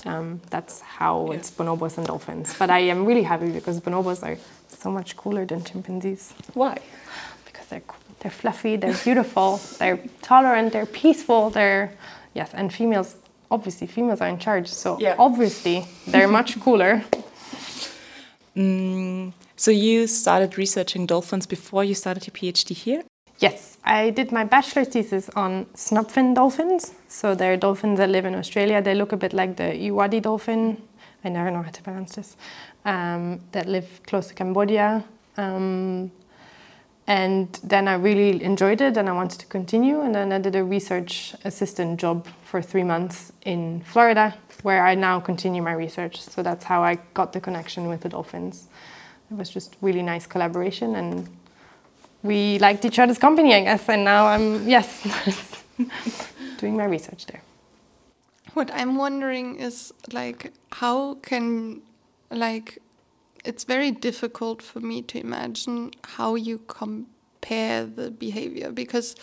um, 0.04 0.40
that's 0.50 0.80
how 0.80 1.26
yeah. 1.28 1.36
it's 1.36 1.50
bonobos 1.50 1.98
and 1.98 2.06
dolphins. 2.06 2.54
But 2.58 2.70
I 2.70 2.80
am 2.80 3.04
really 3.04 3.22
happy 3.22 3.50
because 3.50 3.80
bonobos 3.80 4.22
are 4.22 4.38
so 4.68 4.90
much 4.90 5.16
cooler 5.16 5.44
than 5.44 5.64
chimpanzees. 5.64 6.34
Why? 6.54 6.78
Because 7.44 7.66
they're 7.66 7.82
they're 8.20 8.30
fluffy, 8.30 8.76
they're 8.76 8.98
beautiful, 9.04 9.60
they're 9.78 9.98
tolerant, 10.22 10.72
they're 10.72 10.86
peaceful, 10.86 11.50
they're 11.50 11.92
yes, 12.34 12.50
and 12.54 12.72
females 12.72 13.16
obviously 13.50 13.86
females 13.86 14.20
are 14.20 14.28
in 14.28 14.38
charge, 14.38 14.68
so 14.68 14.98
yeah. 14.98 15.14
obviously 15.18 15.84
they're 16.06 16.28
much 16.28 16.58
cooler. 16.64 17.04
Mm, 18.56 19.32
so 19.56 19.70
you 19.70 20.06
started 20.06 20.58
researching 20.58 21.06
dolphins 21.06 21.46
before 21.46 21.84
you 21.84 21.94
started 21.94 22.26
your 22.26 22.32
PhD 22.34 22.74
here? 22.74 23.02
Yes, 23.42 23.76
I 23.82 24.10
did 24.10 24.30
my 24.30 24.44
bachelor 24.44 24.84
thesis 24.84 25.28
on 25.30 25.66
snubfin 25.74 26.32
dolphins. 26.32 26.92
So 27.08 27.34
they're 27.34 27.56
dolphins 27.56 27.98
that 27.98 28.08
live 28.08 28.24
in 28.24 28.36
Australia. 28.36 28.80
They 28.80 28.94
look 28.94 29.10
a 29.10 29.16
bit 29.16 29.32
like 29.32 29.56
the 29.56 29.64
Iwadi 29.64 30.22
dolphin. 30.22 30.80
I 31.24 31.28
never 31.28 31.50
know 31.50 31.62
how 31.62 31.72
to 31.72 31.82
pronounce 31.82 32.14
this. 32.14 32.36
Um, 32.84 33.40
that 33.50 33.66
live 33.66 33.88
close 34.06 34.28
to 34.28 34.34
Cambodia. 34.34 35.04
Um, 35.36 36.12
and 37.08 37.58
then 37.64 37.88
I 37.88 37.94
really 37.94 38.44
enjoyed 38.44 38.80
it 38.80 38.96
and 38.96 39.08
I 39.08 39.12
wanted 39.12 39.40
to 39.40 39.46
continue. 39.46 40.02
And 40.02 40.14
then 40.14 40.32
I 40.32 40.38
did 40.38 40.54
a 40.54 40.62
research 40.62 41.34
assistant 41.44 41.98
job 41.98 42.28
for 42.44 42.62
three 42.62 42.84
months 42.84 43.32
in 43.44 43.82
Florida, 43.82 44.36
where 44.62 44.86
I 44.86 44.94
now 44.94 45.18
continue 45.18 45.62
my 45.62 45.72
research. 45.72 46.20
So 46.20 46.44
that's 46.44 46.62
how 46.62 46.84
I 46.84 46.94
got 47.12 47.32
the 47.32 47.40
connection 47.40 47.88
with 47.88 48.02
the 48.02 48.08
dolphins. 48.08 48.68
It 49.32 49.34
was 49.34 49.50
just 49.50 49.74
really 49.80 50.02
nice 50.02 50.28
collaboration 50.28 50.94
and 50.94 51.28
we 52.22 52.58
liked 52.58 52.84
each 52.84 52.98
other's 52.98 53.18
company, 53.18 53.54
I 53.54 53.62
guess. 53.62 53.88
And 53.88 54.04
now 54.04 54.26
I'm, 54.26 54.68
yes, 54.68 55.06
doing 56.58 56.76
my 56.76 56.84
research 56.84 57.26
there. 57.26 57.42
What 58.54 58.70
I'm 58.72 58.96
wondering 58.96 59.56
is 59.56 59.92
like, 60.12 60.52
how 60.72 61.14
can 61.14 61.82
like 62.30 62.78
it's 63.44 63.64
very 63.64 63.90
difficult 63.90 64.62
for 64.62 64.80
me 64.80 65.02
to 65.02 65.18
imagine 65.18 65.90
how 66.16 66.34
you 66.34 66.58
compare 67.42 67.84
the 67.84 68.10
behavior 68.10 68.70
because 68.70 69.14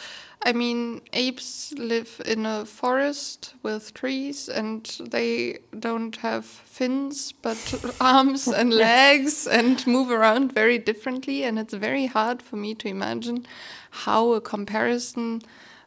I 0.41 0.53
mean, 0.53 1.01
apes 1.11 1.73
live 1.73 2.21
in 2.25 2.45
a 2.45 2.65
forest 2.65 3.55
with 3.61 3.93
trees 3.93 4.47
and 4.47 4.85
they 5.01 5.59
don't 5.77 6.15
have 6.17 6.45
fins 6.45 7.33
but 7.33 7.57
arms 8.01 8.47
and 8.47 8.71
legs 8.71 9.47
and 9.47 9.85
move 9.85 10.09
around 10.09 10.53
very 10.53 10.77
differently. 10.77 11.43
And 11.43 11.59
it's 11.59 11.73
very 11.73 12.05
hard 12.05 12.41
for 12.41 12.55
me 12.55 12.73
to 12.75 12.88
imagine 12.88 13.45
how 13.91 14.31
a 14.31 14.39
comparison 14.39 15.41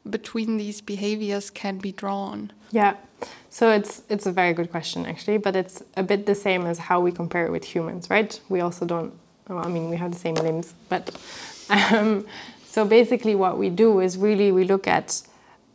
between 0.09 0.59
these 0.59 0.83
behaviors 0.83 1.49
can 1.49 1.79
be 1.79 1.93
drawn? 1.93 2.53
Yeah, 2.73 2.97
so 3.49 3.71
it's 3.71 4.03
it's 4.11 4.27
a 4.27 4.33
very 4.33 4.53
good 4.53 4.71
question 4.71 5.07
actually, 5.07 5.39
but 5.39 5.57
it's 5.57 5.83
a 5.97 6.03
bit 6.03 6.27
the 6.27 6.35
same 6.35 6.67
as 6.67 6.79
how 6.79 7.01
we 7.01 7.13
compare 7.13 7.47
it 7.47 7.53
with 7.53 7.65
humans, 7.65 8.11
right? 8.11 8.39
We 8.49 8.61
also 8.61 8.85
don't. 8.85 9.15
Well, 9.49 9.65
I 9.65 9.69
mean, 9.69 9.91
we 9.91 9.97
have 9.97 10.13
the 10.13 10.19
same 10.19 10.35
limbs, 10.35 10.75
but 10.89 11.11
um, 11.71 12.27
so 12.65 12.85
basically, 12.85 13.35
what 13.35 13.59
we 13.59 13.69
do 13.69 14.01
is 14.01 14.17
really 14.17 14.51
we 14.53 14.65
look 14.65 14.87
at. 14.87 15.23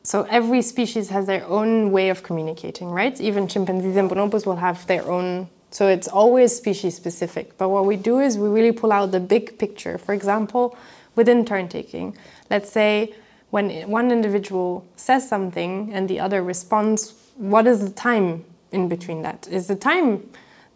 So 0.04 0.24
every 0.30 0.62
species 0.62 1.10
has 1.10 1.28
their 1.28 1.46
own 1.46 1.92
way 1.92 2.10
of 2.10 2.24
communicating, 2.24 2.90
right? 2.90 3.20
Even 3.20 3.48
chimpanzees 3.48 3.96
and 3.98 4.10
bonobos 4.10 4.46
will 4.46 4.56
have 4.56 4.88
their 4.88 5.06
own. 5.06 5.50
So 5.70 5.88
it's 5.88 6.08
always 6.08 6.56
species 6.56 6.96
specific. 6.96 7.58
But 7.58 7.70
what 7.70 7.86
we 7.86 7.98
do 7.98 8.20
is 8.20 8.38
we 8.38 8.48
really 8.48 8.72
pull 8.72 8.94
out 8.94 9.12
the 9.12 9.20
big 9.20 9.60
picture. 9.60 9.98
For 9.98 10.14
example, 10.14 10.78
within 11.16 11.46
turn 11.46 11.68
taking, 11.68 12.16
let's 12.50 12.72
say 12.72 13.14
when 13.50 13.90
one 13.90 14.12
individual 14.12 14.88
says 14.96 15.28
something 15.28 15.94
and 15.94 16.10
the 16.10 16.20
other 16.20 16.42
responds, 16.42 17.14
what 17.36 17.68
is 17.68 17.82
the 17.82 17.92
time 17.92 18.46
in 18.72 18.88
between 18.88 19.22
that? 19.22 19.48
Is 19.50 19.68
the 19.68 19.76
time 19.76 20.30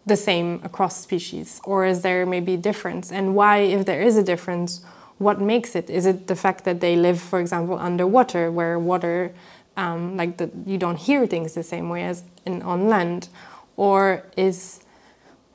the 0.06 0.16
same 0.16 0.60
across 0.64 1.00
species 1.00 1.60
or 1.64 1.84
is 1.84 2.02
there 2.02 2.26
maybe 2.26 2.54
a 2.54 2.58
difference? 2.58 3.12
And 3.12 3.34
why, 3.34 3.58
if 3.58 3.86
there 3.86 4.00
is 4.00 4.16
a 4.16 4.22
difference, 4.22 4.84
what 5.22 5.40
makes 5.40 5.74
it? 5.74 5.88
Is 5.88 6.06
it 6.06 6.26
the 6.26 6.36
fact 6.36 6.64
that 6.64 6.80
they 6.80 6.96
live, 6.96 7.20
for 7.20 7.40
example, 7.40 7.78
underwater 7.78 8.50
where 8.50 8.78
water, 8.78 9.32
um, 9.76 10.16
like 10.16 10.36
the, 10.36 10.50
you 10.66 10.78
don't 10.78 10.98
hear 10.98 11.26
things 11.26 11.54
the 11.54 11.62
same 11.62 11.88
way 11.88 12.04
as 12.04 12.24
in, 12.44 12.62
on 12.62 12.88
land? 12.88 13.28
Or 13.76 14.24
is 14.36 14.84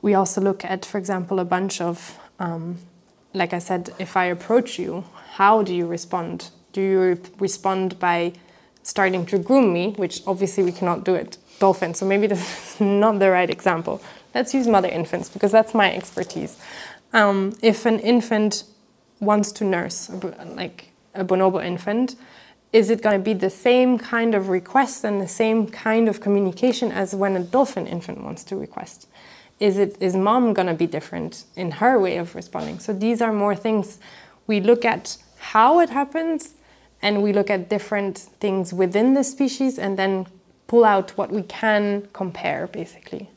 we 0.02 0.14
also 0.14 0.40
look 0.40 0.64
at, 0.64 0.84
for 0.84 0.98
example, 0.98 1.38
a 1.40 1.44
bunch 1.44 1.80
of, 1.80 2.18
um, 2.38 2.78
like 3.34 3.52
I 3.52 3.58
said, 3.58 3.94
if 3.98 4.16
I 4.16 4.24
approach 4.26 4.78
you, 4.78 5.04
how 5.34 5.62
do 5.62 5.74
you 5.74 5.86
respond? 5.86 6.50
do 6.72 6.80
you 6.80 7.20
respond 7.38 7.98
by 7.98 8.32
starting 8.82 9.26
to 9.26 9.38
groom 9.38 9.72
me, 9.72 9.92
which 9.96 10.22
obviously 10.26 10.62
we 10.62 10.72
cannot 10.72 11.04
do 11.04 11.14
it 11.14 11.38
dolphins, 11.58 11.98
so 11.98 12.06
maybe 12.06 12.26
this 12.32 12.74
is 12.74 12.80
not 12.80 13.18
the 13.18 13.30
right 13.30 13.50
example. 13.50 14.00
Let's 14.34 14.54
use 14.54 14.66
mother 14.66 14.88
infants 14.88 15.28
because 15.28 15.50
that's 15.50 15.74
my 15.74 15.92
expertise. 15.92 16.56
Um, 17.12 17.56
if 17.62 17.86
an 17.86 17.98
infant 18.00 18.64
wants 19.20 19.52
to 19.52 19.64
nurse, 19.64 20.10
like 20.54 20.90
a 21.14 21.24
bonobo 21.24 21.64
infant, 21.64 22.16
is 22.72 22.90
it 22.90 23.02
going 23.02 23.18
to 23.18 23.24
be 23.24 23.32
the 23.32 23.50
same 23.50 23.98
kind 23.98 24.34
of 24.34 24.48
request 24.48 25.04
and 25.04 25.20
the 25.20 25.28
same 25.28 25.66
kind 25.66 26.08
of 26.08 26.20
communication 26.20 26.92
as 26.92 27.14
when 27.14 27.36
a 27.36 27.40
dolphin 27.40 27.86
infant 27.86 28.22
wants 28.22 28.44
to 28.44 28.56
request? 28.56 29.08
Is 29.58 29.78
it 29.78 29.96
is 30.00 30.14
mom 30.14 30.52
going 30.52 30.68
to 30.68 30.74
be 30.74 30.86
different 30.86 31.44
in 31.56 31.70
her 31.72 31.98
way 31.98 32.18
of 32.18 32.34
responding? 32.34 32.78
So 32.78 32.92
these 32.92 33.20
are 33.22 33.32
more 33.32 33.56
things 33.56 33.98
we 34.46 34.60
look 34.60 34.84
at 34.84 35.16
how 35.38 35.80
it 35.80 35.90
happens 35.90 36.54
and 37.00 37.22
we 37.22 37.32
look 37.32 37.50
at 37.50 37.68
different 37.68 38.18
things 38.40 38.72
within 38.72 39.14
the 39.14 39.24
species 39.24 39.78
and 39.78 39.98
then 39.98 40.26
pull 40.66 40.84
out 40.84 41.10
what 41.16 41.30
we 41.30 41.42
can 41.42 42.06
compare 42.12 42.66
basically 42.66 43.30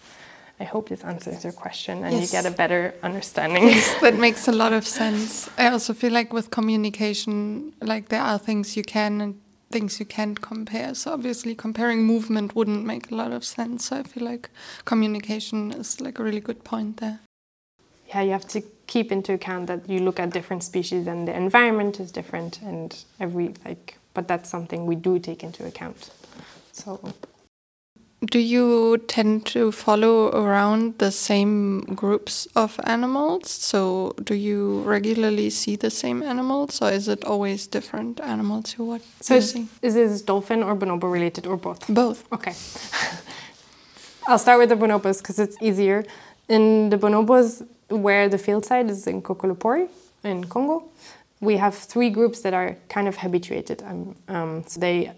I 0.62 0.66
hope 0.74 0.90
this 0.90 1.04
answers 1.04 1.44
your 1.44 1.54
question 1.54 2.04
and 2.04 2.14
Yes. 2.14 2.22
you 2.22 2.28
get 2.38 2.46
a 2.46 2.56
better 2.56 2.94
understanding. 3.02 3.64
Yes, 3.64 3.96
that 4.02 4.16
makes 4.16 4.48
a 4.48 4.52
lot 4.52 4.74
of 4.74 4.86
sense. 4.86 5.50
I 5.58 5.68
also 5.74 5.94
feel 5.94 6.14
like 6.14 6.32
with 6.34 6.52
communication, 6.52 7.74
like 7.82 8.10
there 8.10 8.22
are 8.22 8.38
things 8.38 8.78
you 8.78 8.84
can 8.84 9.22
and 9.22 9.34
things 9.72 10.00
you 10.00 10.06
can't 10.06 10.40
compare. 10.42 10.94
So 10.94 11.14
obviously, 11.14 11.56
comparing 11.56 12.04
movement 12.04 12.54
wouldn't 12.56 12.86
make 12.86 13.10
a 13.12 13.16
lot 13.16 13.32
of 13.32 13.44
sense. 13.44 13.86
So 13.86 13.96
I 13.98 14.04
feel 14.04 14.24
like 14.32 14.50
communication 14.86 15.72
is 15.72 16.00
like 16.00 16.20
a 16.20 16.24
really 16.24 16.42
good 16.42 16.64
point 16.64 16.98
there. 16.98 17.20
yeah, 18.10 18.22
you 18.22 18.32
have 18.32 18.48
to 18.50 18.62
keep 18.88 19.12
into 19.12 19.34
account 19.34 19.68
that 19.68 19.90
you 19.90 20.00
look 20.00 20.20
at 20.20 20.30
different 20.34 20.64
species 20.64 21.08
and 21.08 21.28
the 21.28 21.36
environment 21.36 22.00
is 22.00 22.12
different 22.12 22.62
and 22.62 22.90
every 23.20 23.54
like 23.66 23.98
but 24.14 24.28
that's 24.28 24.50
something 24.50 24.86
we 24.86 24.96
do 24.96 25.18
take 25.20 25.44
into 25.48 25.66
account. 25.66 26.12
So 26.74 27.00
Do 28.24 28.38
you 28.38 29.00
tend 29.08 29.48
to 29.48 29.72
follow 29.72 30.30
around 30.30 31.00
the 31.00 31.12
same 31.12 31.82
groups 31.96 32.48
of 32.56 32.80
animals? 32.84 33.50
So 33.50 34.14
do 34.24 34.36
you 34.36 34.82
regularly 34.82 35.50
see 35.50 35.76
the 35.76 35.90
same 35.90 36.22
animals, 36.22 36.84
or 36.84 36.92
is 36.92 37.08
it 37.08 37.26
always 37.26 37.66
different 37.66 38.20
animals 38.22 38.76
you 38.78 38.86
watch? 38.86 39.02
so 39.22 39.34
you 39.34 39.38
is, 39.40 39.52
see? 39.52 39.68
is 39.82 39.96
this 39.96 40.22
dolphin 40.22 40.62
or 40.62 40.76
bonobo 40.76 41.12
related 41.12 41.48
or 41.48 41.58
both? 41.58 41.88
both. 41.88 42.32
Okay. 42.32 42.54
I'll 44.28 44.38
start 44.38 44.60
with 44.60 44.70
the 44.70 44.76
bonobos 44.76 45.18
because 45.18 45.40
it's 45.40 45.58
easier. 45.60 46.06
In 46.48 46.92
the 46.92 46.98
bonobos, 46.98 47.66
where 47.90 48.30
the 48.30 48.38
field 48.38 48.66
site 48.66 48.88
is 48.88 49.08
in 49.08 49.24
Kokolopori 49.24 49.90
in 50.24 50.46
Congo, 50.46 50.84
we 51.40 51.58
have 51.58 51.76
three 51.76 52.12
groups 52.12 52.42
that 52.42 52.54
are 52.54 52.78
kind 52.88 53.08
of 53.08 53.18
habituated. 53.18 53.82
Um, 53.82 54.16
um, 54.28 54.64
so 54.68 54.80
they 54.80 55.12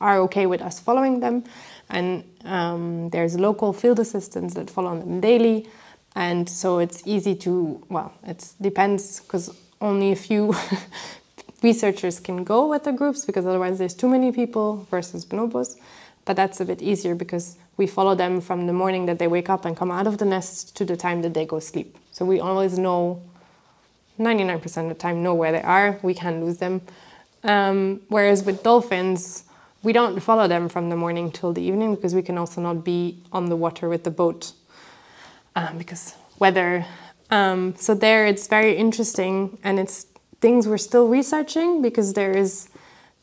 are 0.00 0.18
okay 0.20 0.46
with 0.46 0.62
us 0.62 0.78
following 0.78 1.20
them, 1.20 1.44
and 1.90 2.24
um, 2.44 3.10
there's 3.10 3.38
local 3.38 3.72
field 3.72 3.98
assistants 3.98 4.54
that 4.54 4.70
follow 4.70 4.98
them 4.98 5.20
daily, 5.20 5.68
and 6.14 6.48
so 6.48 6.78
it's 6.78 7.02
easy 7.06 7.34
to 7.36 7.82
well, 7.88 8.12
it 8.24 8.52
depends 8.60 9.20
because 9.20 9.54
only 9.80 10.12
a 10.12 10.16
few 10.16 10.54
researchers 11.62 12.20
can 12.20 12.44
go 12.44 12.66
with 12.66 12.84
the 12.84 12.92
groups 12.92 13.24
because 13.24 13.46
otherwise 13.46 13.78
there's 13.78 13.94
too 13.94 14.08
many 14.08 14.32
people 14.32 14.86
versus 14.90 15.24
bonobos. 15.24 15.76
But 16.24 16.36
that's 16.36 16.60
a 16.60 16.64
bit 16.64 16.82
easier 16.82 17.14
because 17.14 17.56
we 17.78 17.86
follow 17.86 18.14
them 18.14 18.40
from 18.40 18.66
the 18.66 18.72
morning 18.72 19.06
that 19.06 19.18
they 19.18 19.28
wake 19.28 19.48
up 19.48 19.64
and 19.64 19.76
come 19.76 19.90
out 19.90 20.06
of 20.06 20.18
the 20.18 20.24
nest 20.24 20.76
to 20.76 20.84
the 20.84 20.96
time 20.96 21.22
that 21.22 21.32
they 21.32 21.46
go 21.46 21.58
sleep. 21.58 21.96
So 22.12 22.24
we 22.24 22.38
always 22.40 22.78
know 22.78 23.22
99% 24.18 24.82
of 24.82 24.88
the 24.88 24.94
time 24.94 25.22
know 25.22 25.34
where 25.34 25.52
they 25.52 25.62
are. 25.62 25.98
We 26.02 26.12
can 26.12 26.44
lose 26.44 26.58
them. 26.58 26.82
Um, 27.44 28.00
whereas 28.08 28.44
with 28.44 28.62
dolphins, 28.62 29.44
we 29.88 29.94
don't 29.94 30.20
follow 30.20 30.46
them 30.46 30.68
from 30.68 30.90
the 30.90 30.96
morning 30.96 31.32
till 31.32 31.54
the 31.54 31.62
evening 31.62 31.94
because 31.94 32.14
we 32.14 32.20
can 32.20 32.36
also 32.36 32.60
not 32.60 32.84
be 32.84 33.22
on 33.32 33.46
the 33.46 33.56
water 33.56 33.88
with 33.88 34.04
the 34.04 34.10
boat 34.10 34.52
um, 35.56 35.78
because 35.78 36.14
weather. 36.38 36.84
Um, 37.30 37.74
so 37.78 37.94
there, 37.94 38.26
it's 38.26 38.48
very 38.48 38.76
interesting, 38.76 39.58
and 39.64 39.80
it's 39.80 40.04
things 40.42 40.68
we're 40.68 40.76
still 40.76 41.08
researching 41.08 41.80
because 41.80 42.12
there 42.12 42.36
is 42.36 42.68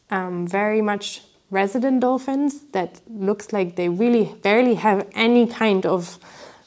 um, 0.09 0.47
very 0.47 0.81
much 0.81 1.21
resident 1.51 1.99
dolphins 1.99 2.61
that 2.71 2.99
looks 3.07 3.53
like 3.53 3.75
they 3.75 3.87
really 3.87 4.33
barely 4.41 4.73
have 4.73 5.07
any 5.13 5.45
kind 5.45 5.85
of 5.85 6.17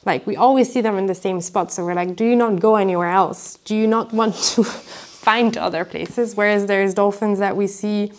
like 0.05 0.25
we 0.25 0.37
always 0.37 0.71
see 0.71 0.79
them 0.79 0.97
in 0.97 1.07
the 1.07 1.19
same 1.25 1.41
spot 1.41 1.73
so 1.73 1.83
we're 1.83 1.93
like 1.93 2.15
do 2.15 2.23
you 2.23 2.37
not 2.37 2.61
go 2.61 2.77
anywhere 2.77 3.11
else 3.11 3.57
do 3.65 3.75
you 3.75 3.85
not 3.85 4.13
want 4.13 4.33
to 4.33 4.63
find 5.27 5.57
other 5.57 5.83
places 5.83 6.35
whereas 6.37 6.65
there's 6.67 6.93
dolphins 6.93 7.39
that 7.39 7.55
we 7.57 7.67
see 7.67 8.11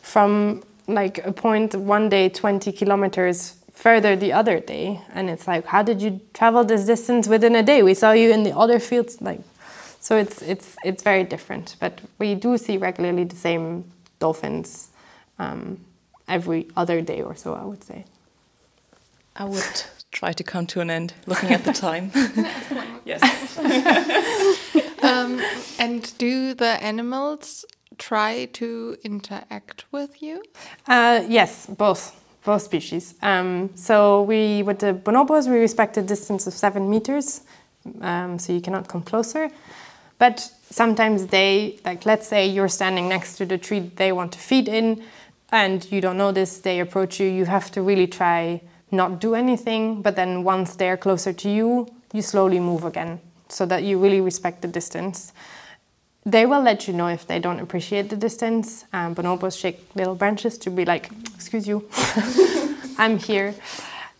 from 0.00 0.62
like 0.86 1.24
a 1.26 1.32
point 1.32 1.74
one 1.74 2.08
day 2.08 2.28
20 2.28 2.72
kilometers 2.72 3.56
further 3.72 4.16
the 4.16 4.32
other 4.32 4.60
day 4.60 5.00
and 5.12 5.28
it's 5.30 5.46
like 5.48 5.64
how 5.66 5.82
did 5.82 6.00
you 6.00 6.20
travel 6.32 6.64
this 6.64 6.84
distance 6.84 7.26
within 7.26 7.56
a 7.56 7.62
day 7.62 7.82
we 7.82 7.94
saw 7.94 8.12
you 8.12 8.30
in 8.30 8.42
the 8.42 8.56
other 8.56 8.78
fields 8.78 9.20
like 9.20 9.40
so 10.00 10.16
it's 10.16 10.42
it's 10.42 10.76
it's 10.84 11.02
very 11.02 11.24
different 11.24 11.76
but 11.80 12.00
we 12.18 12.34
do 12.34 12.56
see 12.56 12.76
regularly 12.76 13.24
the 13.24 13.36
same 13.36 13.84
dolphins 14.20 14.88
um, 15.38 15.78
every 16.28 16.68
other 16.76 17.00
day 17.00 17.22
or 17.22 17.34
so 17.34 17.54
i 17.54 17.64
would 17.64 17.82
say 17.82 18.04
I 19.36 19.44
would 19.44 19.82
try 20.12 20.32
to 20.32 20.44
come 20.44 20.66
to 20.68 20.80
an 20.80 20.90
end 20.90 21.14
looking 21.26 21.50
at 21.50 21.64
the 21.64 21.72
time. 21.86 22.12
yes. 23.04 23.20
Um, 25.02 25.38
and 25.78 26.16
do 26.16 26.54
the 26.54 26.82
animals 26.82 27.66
try 27.98 28.46
to 28.52 28.96
interact 29.04 29.84
with 29.92 30.22
you? 30.22 30.42
Uh, 30.86 31.24
yes, 31.28 31.66
both, 31.66 32.20
both 32.44 32.62
species. 32.62 33.14
Um, 33.22 33.70
so 33.74 34.22
we, 34.22 34.62
with 34.62 34.78
the 34.78 34.94
bonobos, 34.94 35.48
we 35.48 35.58
respect 35.58 35.96
a 35.96 36.02
distance 36.02 36.46
of 36.46 36.54
seven 36.54 36.88
meters, 36.90 37.42
um, 38.00 38.38
so 38.38 38.52
you 38.52 38.60
cannot 38.60 38.88
come 38.88 39.02
closer. 39.02 39.50
But 40.18 40.50
sometimes 40.70 41.26
they, 41.26 41.78
like, 41.84 42.06
let's 42.06 42.26
say 42.26 42.46
you're 42.46 42.68
standing 42.68 43.08
next 43.08 43.36
to 43.36 43.46
the 43.46 43.58
tree 43.58 43.90
they 43.96 44.12
want 44.12 44.32
to 44.32 44.38
feed 44.38 44.68
in, 44.68 45.02
and 45.50 45.90
you 45.90 46.00
don't 46.00 46.16
know 46.16 46.32
this, 46.32 46.58
they 46.58 46.80
approach 46.80 47.20
you. 47.20 47.28
You 47.28 47.44
have 47.44 47.70
to 47.72 47.82
really 47.82 48.06
try 48.06 48.60
not 48.90 49.20
do 49.20 49.34
anything, 49.34 50.02
but 50.02 50.16
then 50.16 50.44
once 50.44 50.76
they're 50.76 50.96
closer 50.96 51.32
to 51.32 51.50
you, 51.50 51.88
you 52.12 52.22
slowly 52.22 52.60
move 52.60 52.84
again, 52.84 53.20
so 53.48 53.66
that 53.66 53.82
you 53.82 53.98
really 53.98 54.20
respect 54.20 54.62
the 54.62 54.68
distance. 54.68 55.32
They 56.26 56.46
will 56.46 56.62
let 56.62 56.88
you 56.88 56.94
know 56.94 57.08
if 57.08 57.26
they 57.26 57.38
don't 57.38 57.60
appreciate 57.60 58.08
the 58.08 58.16
distance. 58.16 58.86
Um, 58.94 59.14
bonobos 59.14 59.60
shake 59.60 59.86
little 59.94 60.14
branches 60.14 60.56
to 60.58 60.70
be 60.70 60.86
like, 60.86 61.10
excuse 61.34 61.68
you, 61.68 61.86
I'm 62.98 63.18
here. 63.18 63.54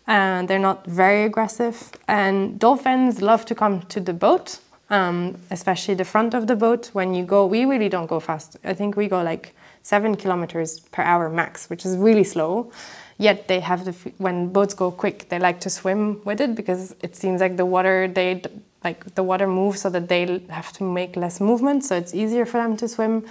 And 0.05 0.47
they're 0.47 0.59
not 0.59 0.85
very 0.85 1.23
aggressive. 1.23 1.91
And 2.07 2.59
dolphins 2.59 3.23
love 3.23 3.43
to 3.47 3.55
come 3.55 3.81
to 3.87 3.99
the 3.99 4.13
boat, 4.13 4.59
um, 4.91 5.39
especially 5.49 5.95
the 5.95 6.05
front 6.05 6.35
of 6.35 6.45
the 6.45 6.55
boat. 6.55 6.91
When 6.93 7.15
you 7.15 7.25
go, 7.25 7.47
we 7.47 7.65
really 7.65 7.89
don't 7.89 8.05
go 8.05 8.19
fast. 8.19 8.57
I 8.63 8.75
think 8.75 8.95
we 8.95 9.07
go 9.07 9.23
like 9.23 9.55
seven 9.81 10.15
kilometers 10.15 10.81
per 10.81 11.01
hour 11.01 11.27
max, 11.27 11.71
which 11.71 11.87
is 11.87 11.97
really 11.97 12.23
slow. 12.23 12.71
Yet 13.17 13.47
they 13.47 13.61
have 13.61 13.85
the 13.85 13.93
when 14.19 14.49
boats 14.49 14.75
go 14.75 14.91
quick, 14.91 15.29
they 15.29 15.39
like 15.39 15.59
to 15.61 15.71
swim 15.71 16.21
with 16.23 16.39
it 16.39 16.53
because 16.53 16.95
it 17.01 17.15
seems 17.15 17.41
like 17.41 17.57
the 17.57 17.65
water 17.65 18.07
they 18.07 18.43
like 18.85 19.15
the 19.15 19.23
water 19.23 19.47
moves 19.47 19.81
so 19.81 19.89
that 19.89 20.07
they 20.07 20.41
have 20.49 20.71
to 20.73 20.83
make 20.83 21.17
less 21.17 21.41
movement, 21.41 21.83
so 21.83 21.95
it's 21.95 22.13
easier 22.13 22.45
for 22.45 22.57
them 22.57 22.77
to 22.77 22.87
swim. 22.87 23.25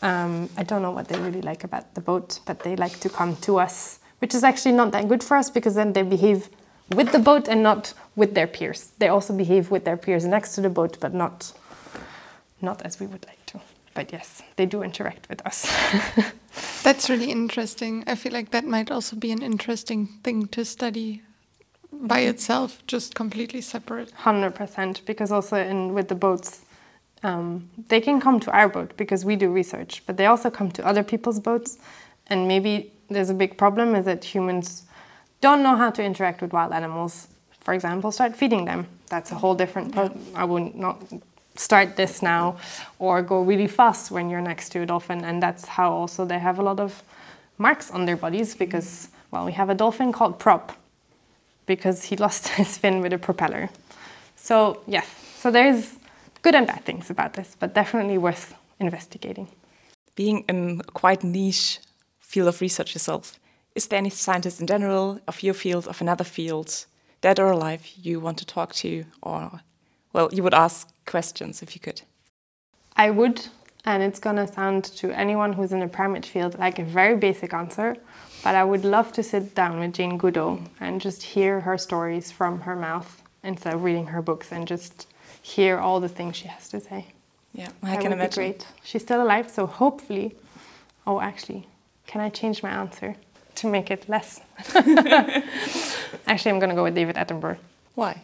Um, 0.00 0.48
I 0.56 0.62
don't 0.62 0.82
know 0.82 0.90
what 0.92 1.08
they 1.08 1.18
really 1.18 1.42
like 1.42 1.64
about 1.64 1.94
the 1.94 2.00
boat, 2.00 2.40
but 2.46 2.60
they 2.60 2.76
like 2.76 3.00
to 3.00 3.08
come 3.08 3.36
to 3.36 3.58
us, 3.58 3.98
which 4.20 4.34
is 4.34 4.44
actually 4.44 4.72
not 4.72 4.92
that 4.92 5.08
good 5.08 5.22
for 5.22 5.36
us 5.36 5.50
because 5.50 5.74
then 5.74 5.92
they 5.92 6.02
behave 6.02 6.48
with 6.94 7.12
the 7.12 7.18
boat 7.18 7.48
and 7.48 7.62
not 7.62 7.94
with 8.14 8.34
their 8.34 8.46
peers. 8.46 8.92
They 8.98 9.08
also 9.08 9.34
behave 9.34 9.70
with 9.70 9.84
their 9.84 9.96
peers 9.96 10.24
next 10.24 10.54
to 10.54 10.60
the 10.60 10.70
boat, 10.70 10.98
but 11.00 11.12
not 11.12 11.52
not 12.60 12.82
as 12.82 13.00
we 13.00 13.06
would 13.06 13.26
like 13.26 13.44
to. 13.46 13.60
But 13.94 14.12
yes, 14.12 14.42
they 14.56 14.66
do 14.66 14.82
interact 14.82 15.28
with 15.28 15.44
us. 15.46 15.66
That's 16.82 17.10
really 17.10 17.30
interesting. 17.30 18.04
I 18.06 18.14
feel 18.14 18.32
like 18.32 18.50
that 18.50 18.64
might 18.64 18.90
also 18.90 19.16
be 19.16 19.32
an 19.32 19.42
interesting 19.42 20.06
thing 20.24 20.46
to 20.48 20.64
study 20.64 21.22
by 22.02 22.20
itself, 22.20 22.82
just 22.86 23.14
completely 23.14 23.60
separate. 23.60 24.10
Hundred 24.12 24.54
percent, 24.54 25.02
because 25.06 25.32
also 25.32 25.56
in 25.56 25.94
with 25.94 26.08
the 26.08 26.14
boats, 26.14 26.62
um, 27.22 27.68
they 27.88 28.00
can 28.00 28.20
come 28.20 28.40
to 28.40 28.50
our 28.52 28.68
boat 28.68 28.96
because 28.96 29.24
we 29.24 29.36
do 29.36 29.50
research, 29.50 30.02
but 30.06 30.16
they 30.16 30.26
also 30.26 30.50
come 30.50 30.70
to 30.72 30.86
other 30.86 31.02
people's 31.02 31.40
boats, 31.40 31.78
and 32.26 32.46
maybe 32.46 32.92
there's 33.08 33.30
a 33.30 33.34
big 33.34 33.56
problem 33.56 33.94
is 33.94 34.04
that 34.04 34.24
humans 34.24 34.84
don't 35.40 35.62
know 35.62 35.76
how 35.76 35.90
to 35.90 36.02
interact 36.02 36.40
with 36.40 36.52
wild 36.52 36.72
animals. 36.72 37.28
For 37.60 37.74
example, 37.74 38.12
start 38.12 38.36
feeding 38.36 38.64
them. 38.64 38.86
That's 39.08 39.30
a 39.30 39.34
whole 39.34 39.54
different. 39.54 39.92
Pro- 39.92 40.16
I 40.34 40.44
would 40.44 40.74
not 40.74 41.02
start 41.56 41.96
this 41.96 42.22
now, 42.22 42.56
or 42.98 43.22
go 43.22 43.42
really 43.42 43.68
fast 43.68 44.10
when 44.10 44.28
you're 44.28 44.40
next 44.40 44.70
to 44.70 44.80
a 44.80 44.86
dolphin, 44.86 45.24
and 45.24 45.42
that's 45.42 45.66
how 45.66 45.92
also 45.92 46.24
they 46.24 46.38
have 46.38 46.58
a 46.58 46.62
lot 46.62 46.80
of 46.80 47.02
marks 47.58 47.90
on 47.90 48.04
their 48.04 48.16
bodies 48.16 48.54
because 48.54 49.08
well, 49.30 49.44
we 49.44 49.52
have 49.52 49.70
a 49.70 49.74
dolphin 49.74 50.12
called 50.12 50.38
Prop 50.38 50.76
because 51.66 52.04
he 52.04 52.16
lost 52.16 52.48
his 52.60 52.78
fin 52.78 53.00
with 53.00 53.12
a 53.12 53.18
propeller. 53.18 53.70
So, 54.36 54.82
yes, 54.86 55.06
so 55.38 55.50
there's 55.50 55.94
good 56.42 56.54
and 56.54 56.66
bad 56.66 56.84
things 56.84 57.10
about 57.10 57.34
this, 57.34 57.56
but 57.58 57.74
definitely 57.74 58.18
worth 58.18 58.54
investigating. 58.78 59.48
Being 60.14 60.44
in 60.48 60.80
a 60.86 60.92
quite 60.92 61.24
niche 61.24 61.80
field 62.20 62.48
of 62.48 62.60
research 62.60 62.94
yourself, 62.94 63.38
is 63.74 63.86
there 63.88 63.98
any 63.98 64.10
scientist 64.10 64.60
in 64.60 64.66
general 64.66 65.20
of 65.26 65.42
your 65.42 65.54
field, 65.54 65.88
of 65.88 66.00
another 66.00 66.24
field, 66.24 66.86
dead 67.20 67.40
or 67.40 67.50
alive, 67.50 67.86
you 68.00 68.20
want 68.20 68.38
to 68.38 68.46
talk 68.46 68.74
to, 68.74 69.04
or 69.22 69.60
well, 70.12 70.28
you 70.32 70.42
would 70.42 70.54
ask 70.54 70.88
questions 71.06 71.62
if 71.62 71.74
you 71.74 71.80
could? 71.80 72.02
I 72.96 73.10
would, 73.10 73.48
and 73.84 74.02
it's 74.02 74.18
gonna 74.18 74.46
sound 74.46 74.84
to 74.84 75.10
anyone 75.12 75.52
who's 75.52 75.72
in 75.72 75.80
the 75.80 75.88
primate 75.88 76.26
field 76.26 76.58
like 76.58 76.78
a 76.78 76.84
very 76.84 77.16
basic 77.16 77.52
answer, 77.52 77.96
but 78.42 78.54
I 78.54 78.64
would 78.64 78.84
love 78.84 79.12
to 79.12 79.22
sit 79.22 79.54
down 79.54 79.80
with 79.80 79.94
Jane 79.94 80.18
Goodall 80.18 80.60
and 80.80 81.00
just 81.00 81.22
hear 81.22 81.60
her 81.60 81.78
stories 81.78 82.30
from 82.30 82.60
her 82.60 82.76
mouth 82.76 83.22
instead 83.42 83.74
of 83.74 83.84
reading 83.84 84.06
her 84.06 84.22
books 84.22 84.52
and 84.52 84.66
just 84.66 85.06
hear 85.42 85.78
all 85.78 86.00
the 86.00 86.08
things 86.08 86.36
she 86.36 86.48
has 86.48 86.68
to 86.70 86.80
say. 86.80 87.06
Yeah, 87.52 87.68
I 87.82 87.90
that 87.90 88.00
can 88.00 88.10
would 88.10 88.18
imagine. 88.18 88.42
Be 88.42 88.48
great. 88.50 88.66
She's 88.82 89.02
still 89.02 89.22
alive, 89.22 89.50
so 89.50 89.66
hopefully. 89.66 90.34
Oh, 91.06 91.20
actually, 91.20 91.66
can 92.06 92.20
I 92.20 92.30
change 92.30 92.62
my 92.62 92.70
answer 92.70 93.16
to 93.56 93.68
make 93.68 93.90
it 93.90 94.08
less? 94.08 94.40
actually, 96.26 96.50
I'm 96.50 96.58
gonna 96.58 96.74
go 96.74 96.84
with 96.84 96.94
David 96.94 97.16
Attenborough 97.16 97.58
Why? 97.94 98.22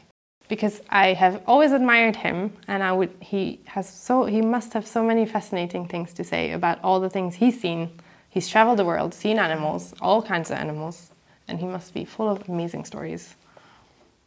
Because 0.50 0.82
I 0.90 1.12
have 1.12 1.42
always 1.46 1.70
admired 1.70 2.16
him, 2.16 2.52
and 2.66 2.82
I 2.82 2.92
would. 2.92 3.12
He 3.20 3.60
has 3.66 3.88
so. 3.88 4.24
He 4.24 4.42
must 4.42 4.72
have 4.72 4.84
so 4.84 5.00
many 5.02 5.24
fascinating 5.24 5.86
things 5.86 6.12
to 6.14 6.24
say 6.24 6.50
about 6.50 6.80
all 6.82 6.98
the 6.98 7.08
things 7.08 7.36
he's 7.36 7.60
seen. 7.60 7.88
He's 8.30 8.48
traveled 8.48 8.78
the 8.78 8.84
world, 8.84 9.14
seen 9.14 9.38
animals, 9.38 9.94
all 10.00 10.20
kinds 10.20 10.50
of 10.50 10.58
animals, 10.58 11.12
and 11.46 11.60
he 11.60 11.66
must 11.66 11.94
be 11.94 12.04
full 12.04 12.28
of 12.28 12.48
amazing 12.48 12.84
stories. 12.84 13.36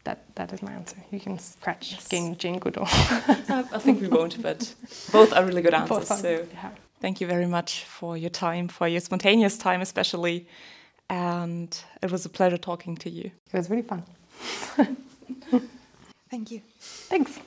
That 0.05 0.19
that 0.35 0.53
is 0.53 0.61
my 0.61 0.71
answer. 0.71 0.95
You 1.11 1.19
can 1.19 1.37
scratch 1.39 1.91
Yes. 1.91 2.37
Jane 2.37 2.59
Goodall. 2.59 2.87
I 2.89 3.79
think 3.79 3.99
we 3.99 4.07
won't, 4.07 4.41
but 4.41 4.73
both 5.11 5.33
are 5.33 5.43
really 5.45 5.61
good 5.61 5.73
answers. 5.73 6.07
So 6.07 6.45
yeah. 6.53 6.69
thank 7.01 7.19
you 7.19 7.27
very 7.27 7.47
much 7.47 7.83
for 7.83 8.15
your 8.17 8.29
time, 8.29 8.69
for 8.69 8.87
your 8.87 9.01
spontaneous 9.01 9.57
time, 9.57 9.81
especially. 9.81 10.47
And 11.09 11.77
it 12.01 12.11
was 12.11 12.25
a 12.25 12.29
pleasure 12.29 12.57
talking 12.57 12.95
to 12.97 13.09
you. 13.09 13.31
It 13.51 13.57
was 13.57 13.69
really 13.69 13.83
fun. 13.83 14.03
Thank 16.33 16.49
you. 16.49 16.61
Thanks. 16.79 17.37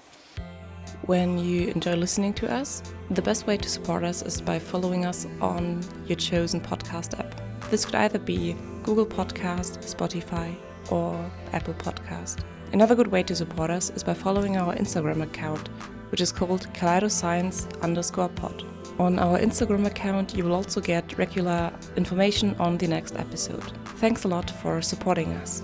When 1.06 1.38
you 1.38 1.66
enjoy 1.70 1.94
listening 1.94 2.32
to 2.34 2.48
us, 2.48 2.84
the 3.10 3.20
best 3.20 3.44
way 3.44 3.56
to 3.56 3.68
support 3.68 4.04
us 4.04 4.22
is 4.22 4.40
by 4.40 4.60
following 4.60 5.04
us 5.04 5.26
on 5.40 5.82
your 6.06 6.14
chosen 6.14 6.60
podcast 6.60 7.18
app. 7.18 7.34
This 7.68 7.84
could 7.84 7.96
either 7.96 8.20
be 8.20 8.54
Google 8.84 9.04
Podcast, 9.04 9.78
Spotify, 9.92 10.54
or 10.88 11.28
Apple 11.52 11.74
Podcast. 11.74 12.44
Another 12.72 12.94
good 12.94 13.08
way 13.08 13.24
to 13.24 13.34
support 13.34 13.70
us 13.70 13.90
is 13.90 14.04
by 14.04 14.14
following 14.14 14.56
our 14.56 14.72
Instagram 14.76 15.20
account, 15.24 15.68
which 16.12 16.20
is 16.20 16.30
called 16.30 16.72
kaleidoscience 16.72 17.66
underscore 17.82 18.28
pod. 18.28 18.62
On 19.00 19.18
our 19.18 19.40
Instagram 19.40 19.86
account, 19.86 20.36
you 20.36 20.44
will 20.44 20.54
also 20.54 20.80
get 20.80 21.18
regular 21.18 21.72
information 21.96 22.54
on 22.60 22.78
the 22.78 22.86
next 22.86 23.16
episode. 23.16 23.64
Thanks 23.98 24.22
a 24.22 24.28
lot 24.28 24.48
for 24.48 24.80
supporting 24.80 25.32
us. 25.32 25.60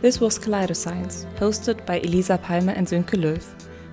This 0.00 0.20
was 0.20 0.38
Kaleidoscience, 0.38 1.26
hosted 1.40 1.84
by 1.84 1.98
Elisa 1.98 2.38
Palmer 2.38 2.72
and 2.72 2.86
Sönke 2.86 3.16
Löw. 3.16 3.42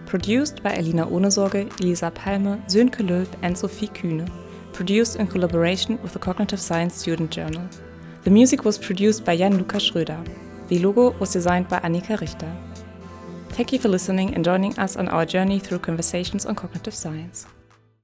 Produced 0.05 0.61
by 0.61 0.73
Alina 0.73 1.07
Ohnesorge, 1.07 1.67
Elisa 1.79 2.11
Palmer, 2.11 2.57
Sönke 2.67 3.01
Löw, 3.01 3.27
and 3.41 3.57
Sophie 3.57 3.87
Kühne. 3.87 4.29
Produced 4.71 5.15
in 5.15 5.25
collaboration 5.25 5.99
with 6.03 6.13
the 6.13 6.19
Cognitive 6.19 6.59
Science 6.59 6.95
Student 6.95 7.31
Journal. 7.31 7.67
The 8.23 8.29
music 8.29 8.65
was 8.65 8.77
produced 8.77 9.25
by 9.25 9.35
Jan 9.35 9.57
Lukas 9.57 9.89
Schröder. 9.89 10.23
The 10.67 10.77
logo 10.77 11.09
was 11.17 11.33
designed 11.33 11.69
by 11.69 11.79
Annika 11.79 12.21
Richter. 12.21 12.55
Thank 13.49 13.73
you 13.73 13.79
for 13.79 13.89
listening 13.89 14.35
and 14.35 14.45
joining 14.45 14.77
us 14.77 14.97
on 14.97 15.07
our 15.07 15.25
journey 15.25 15.57
through 15.57 15.79
conversations 15.79 16.45
on 16.45 16.53
cognitive 16.53 16.93
science. 16.93 17.47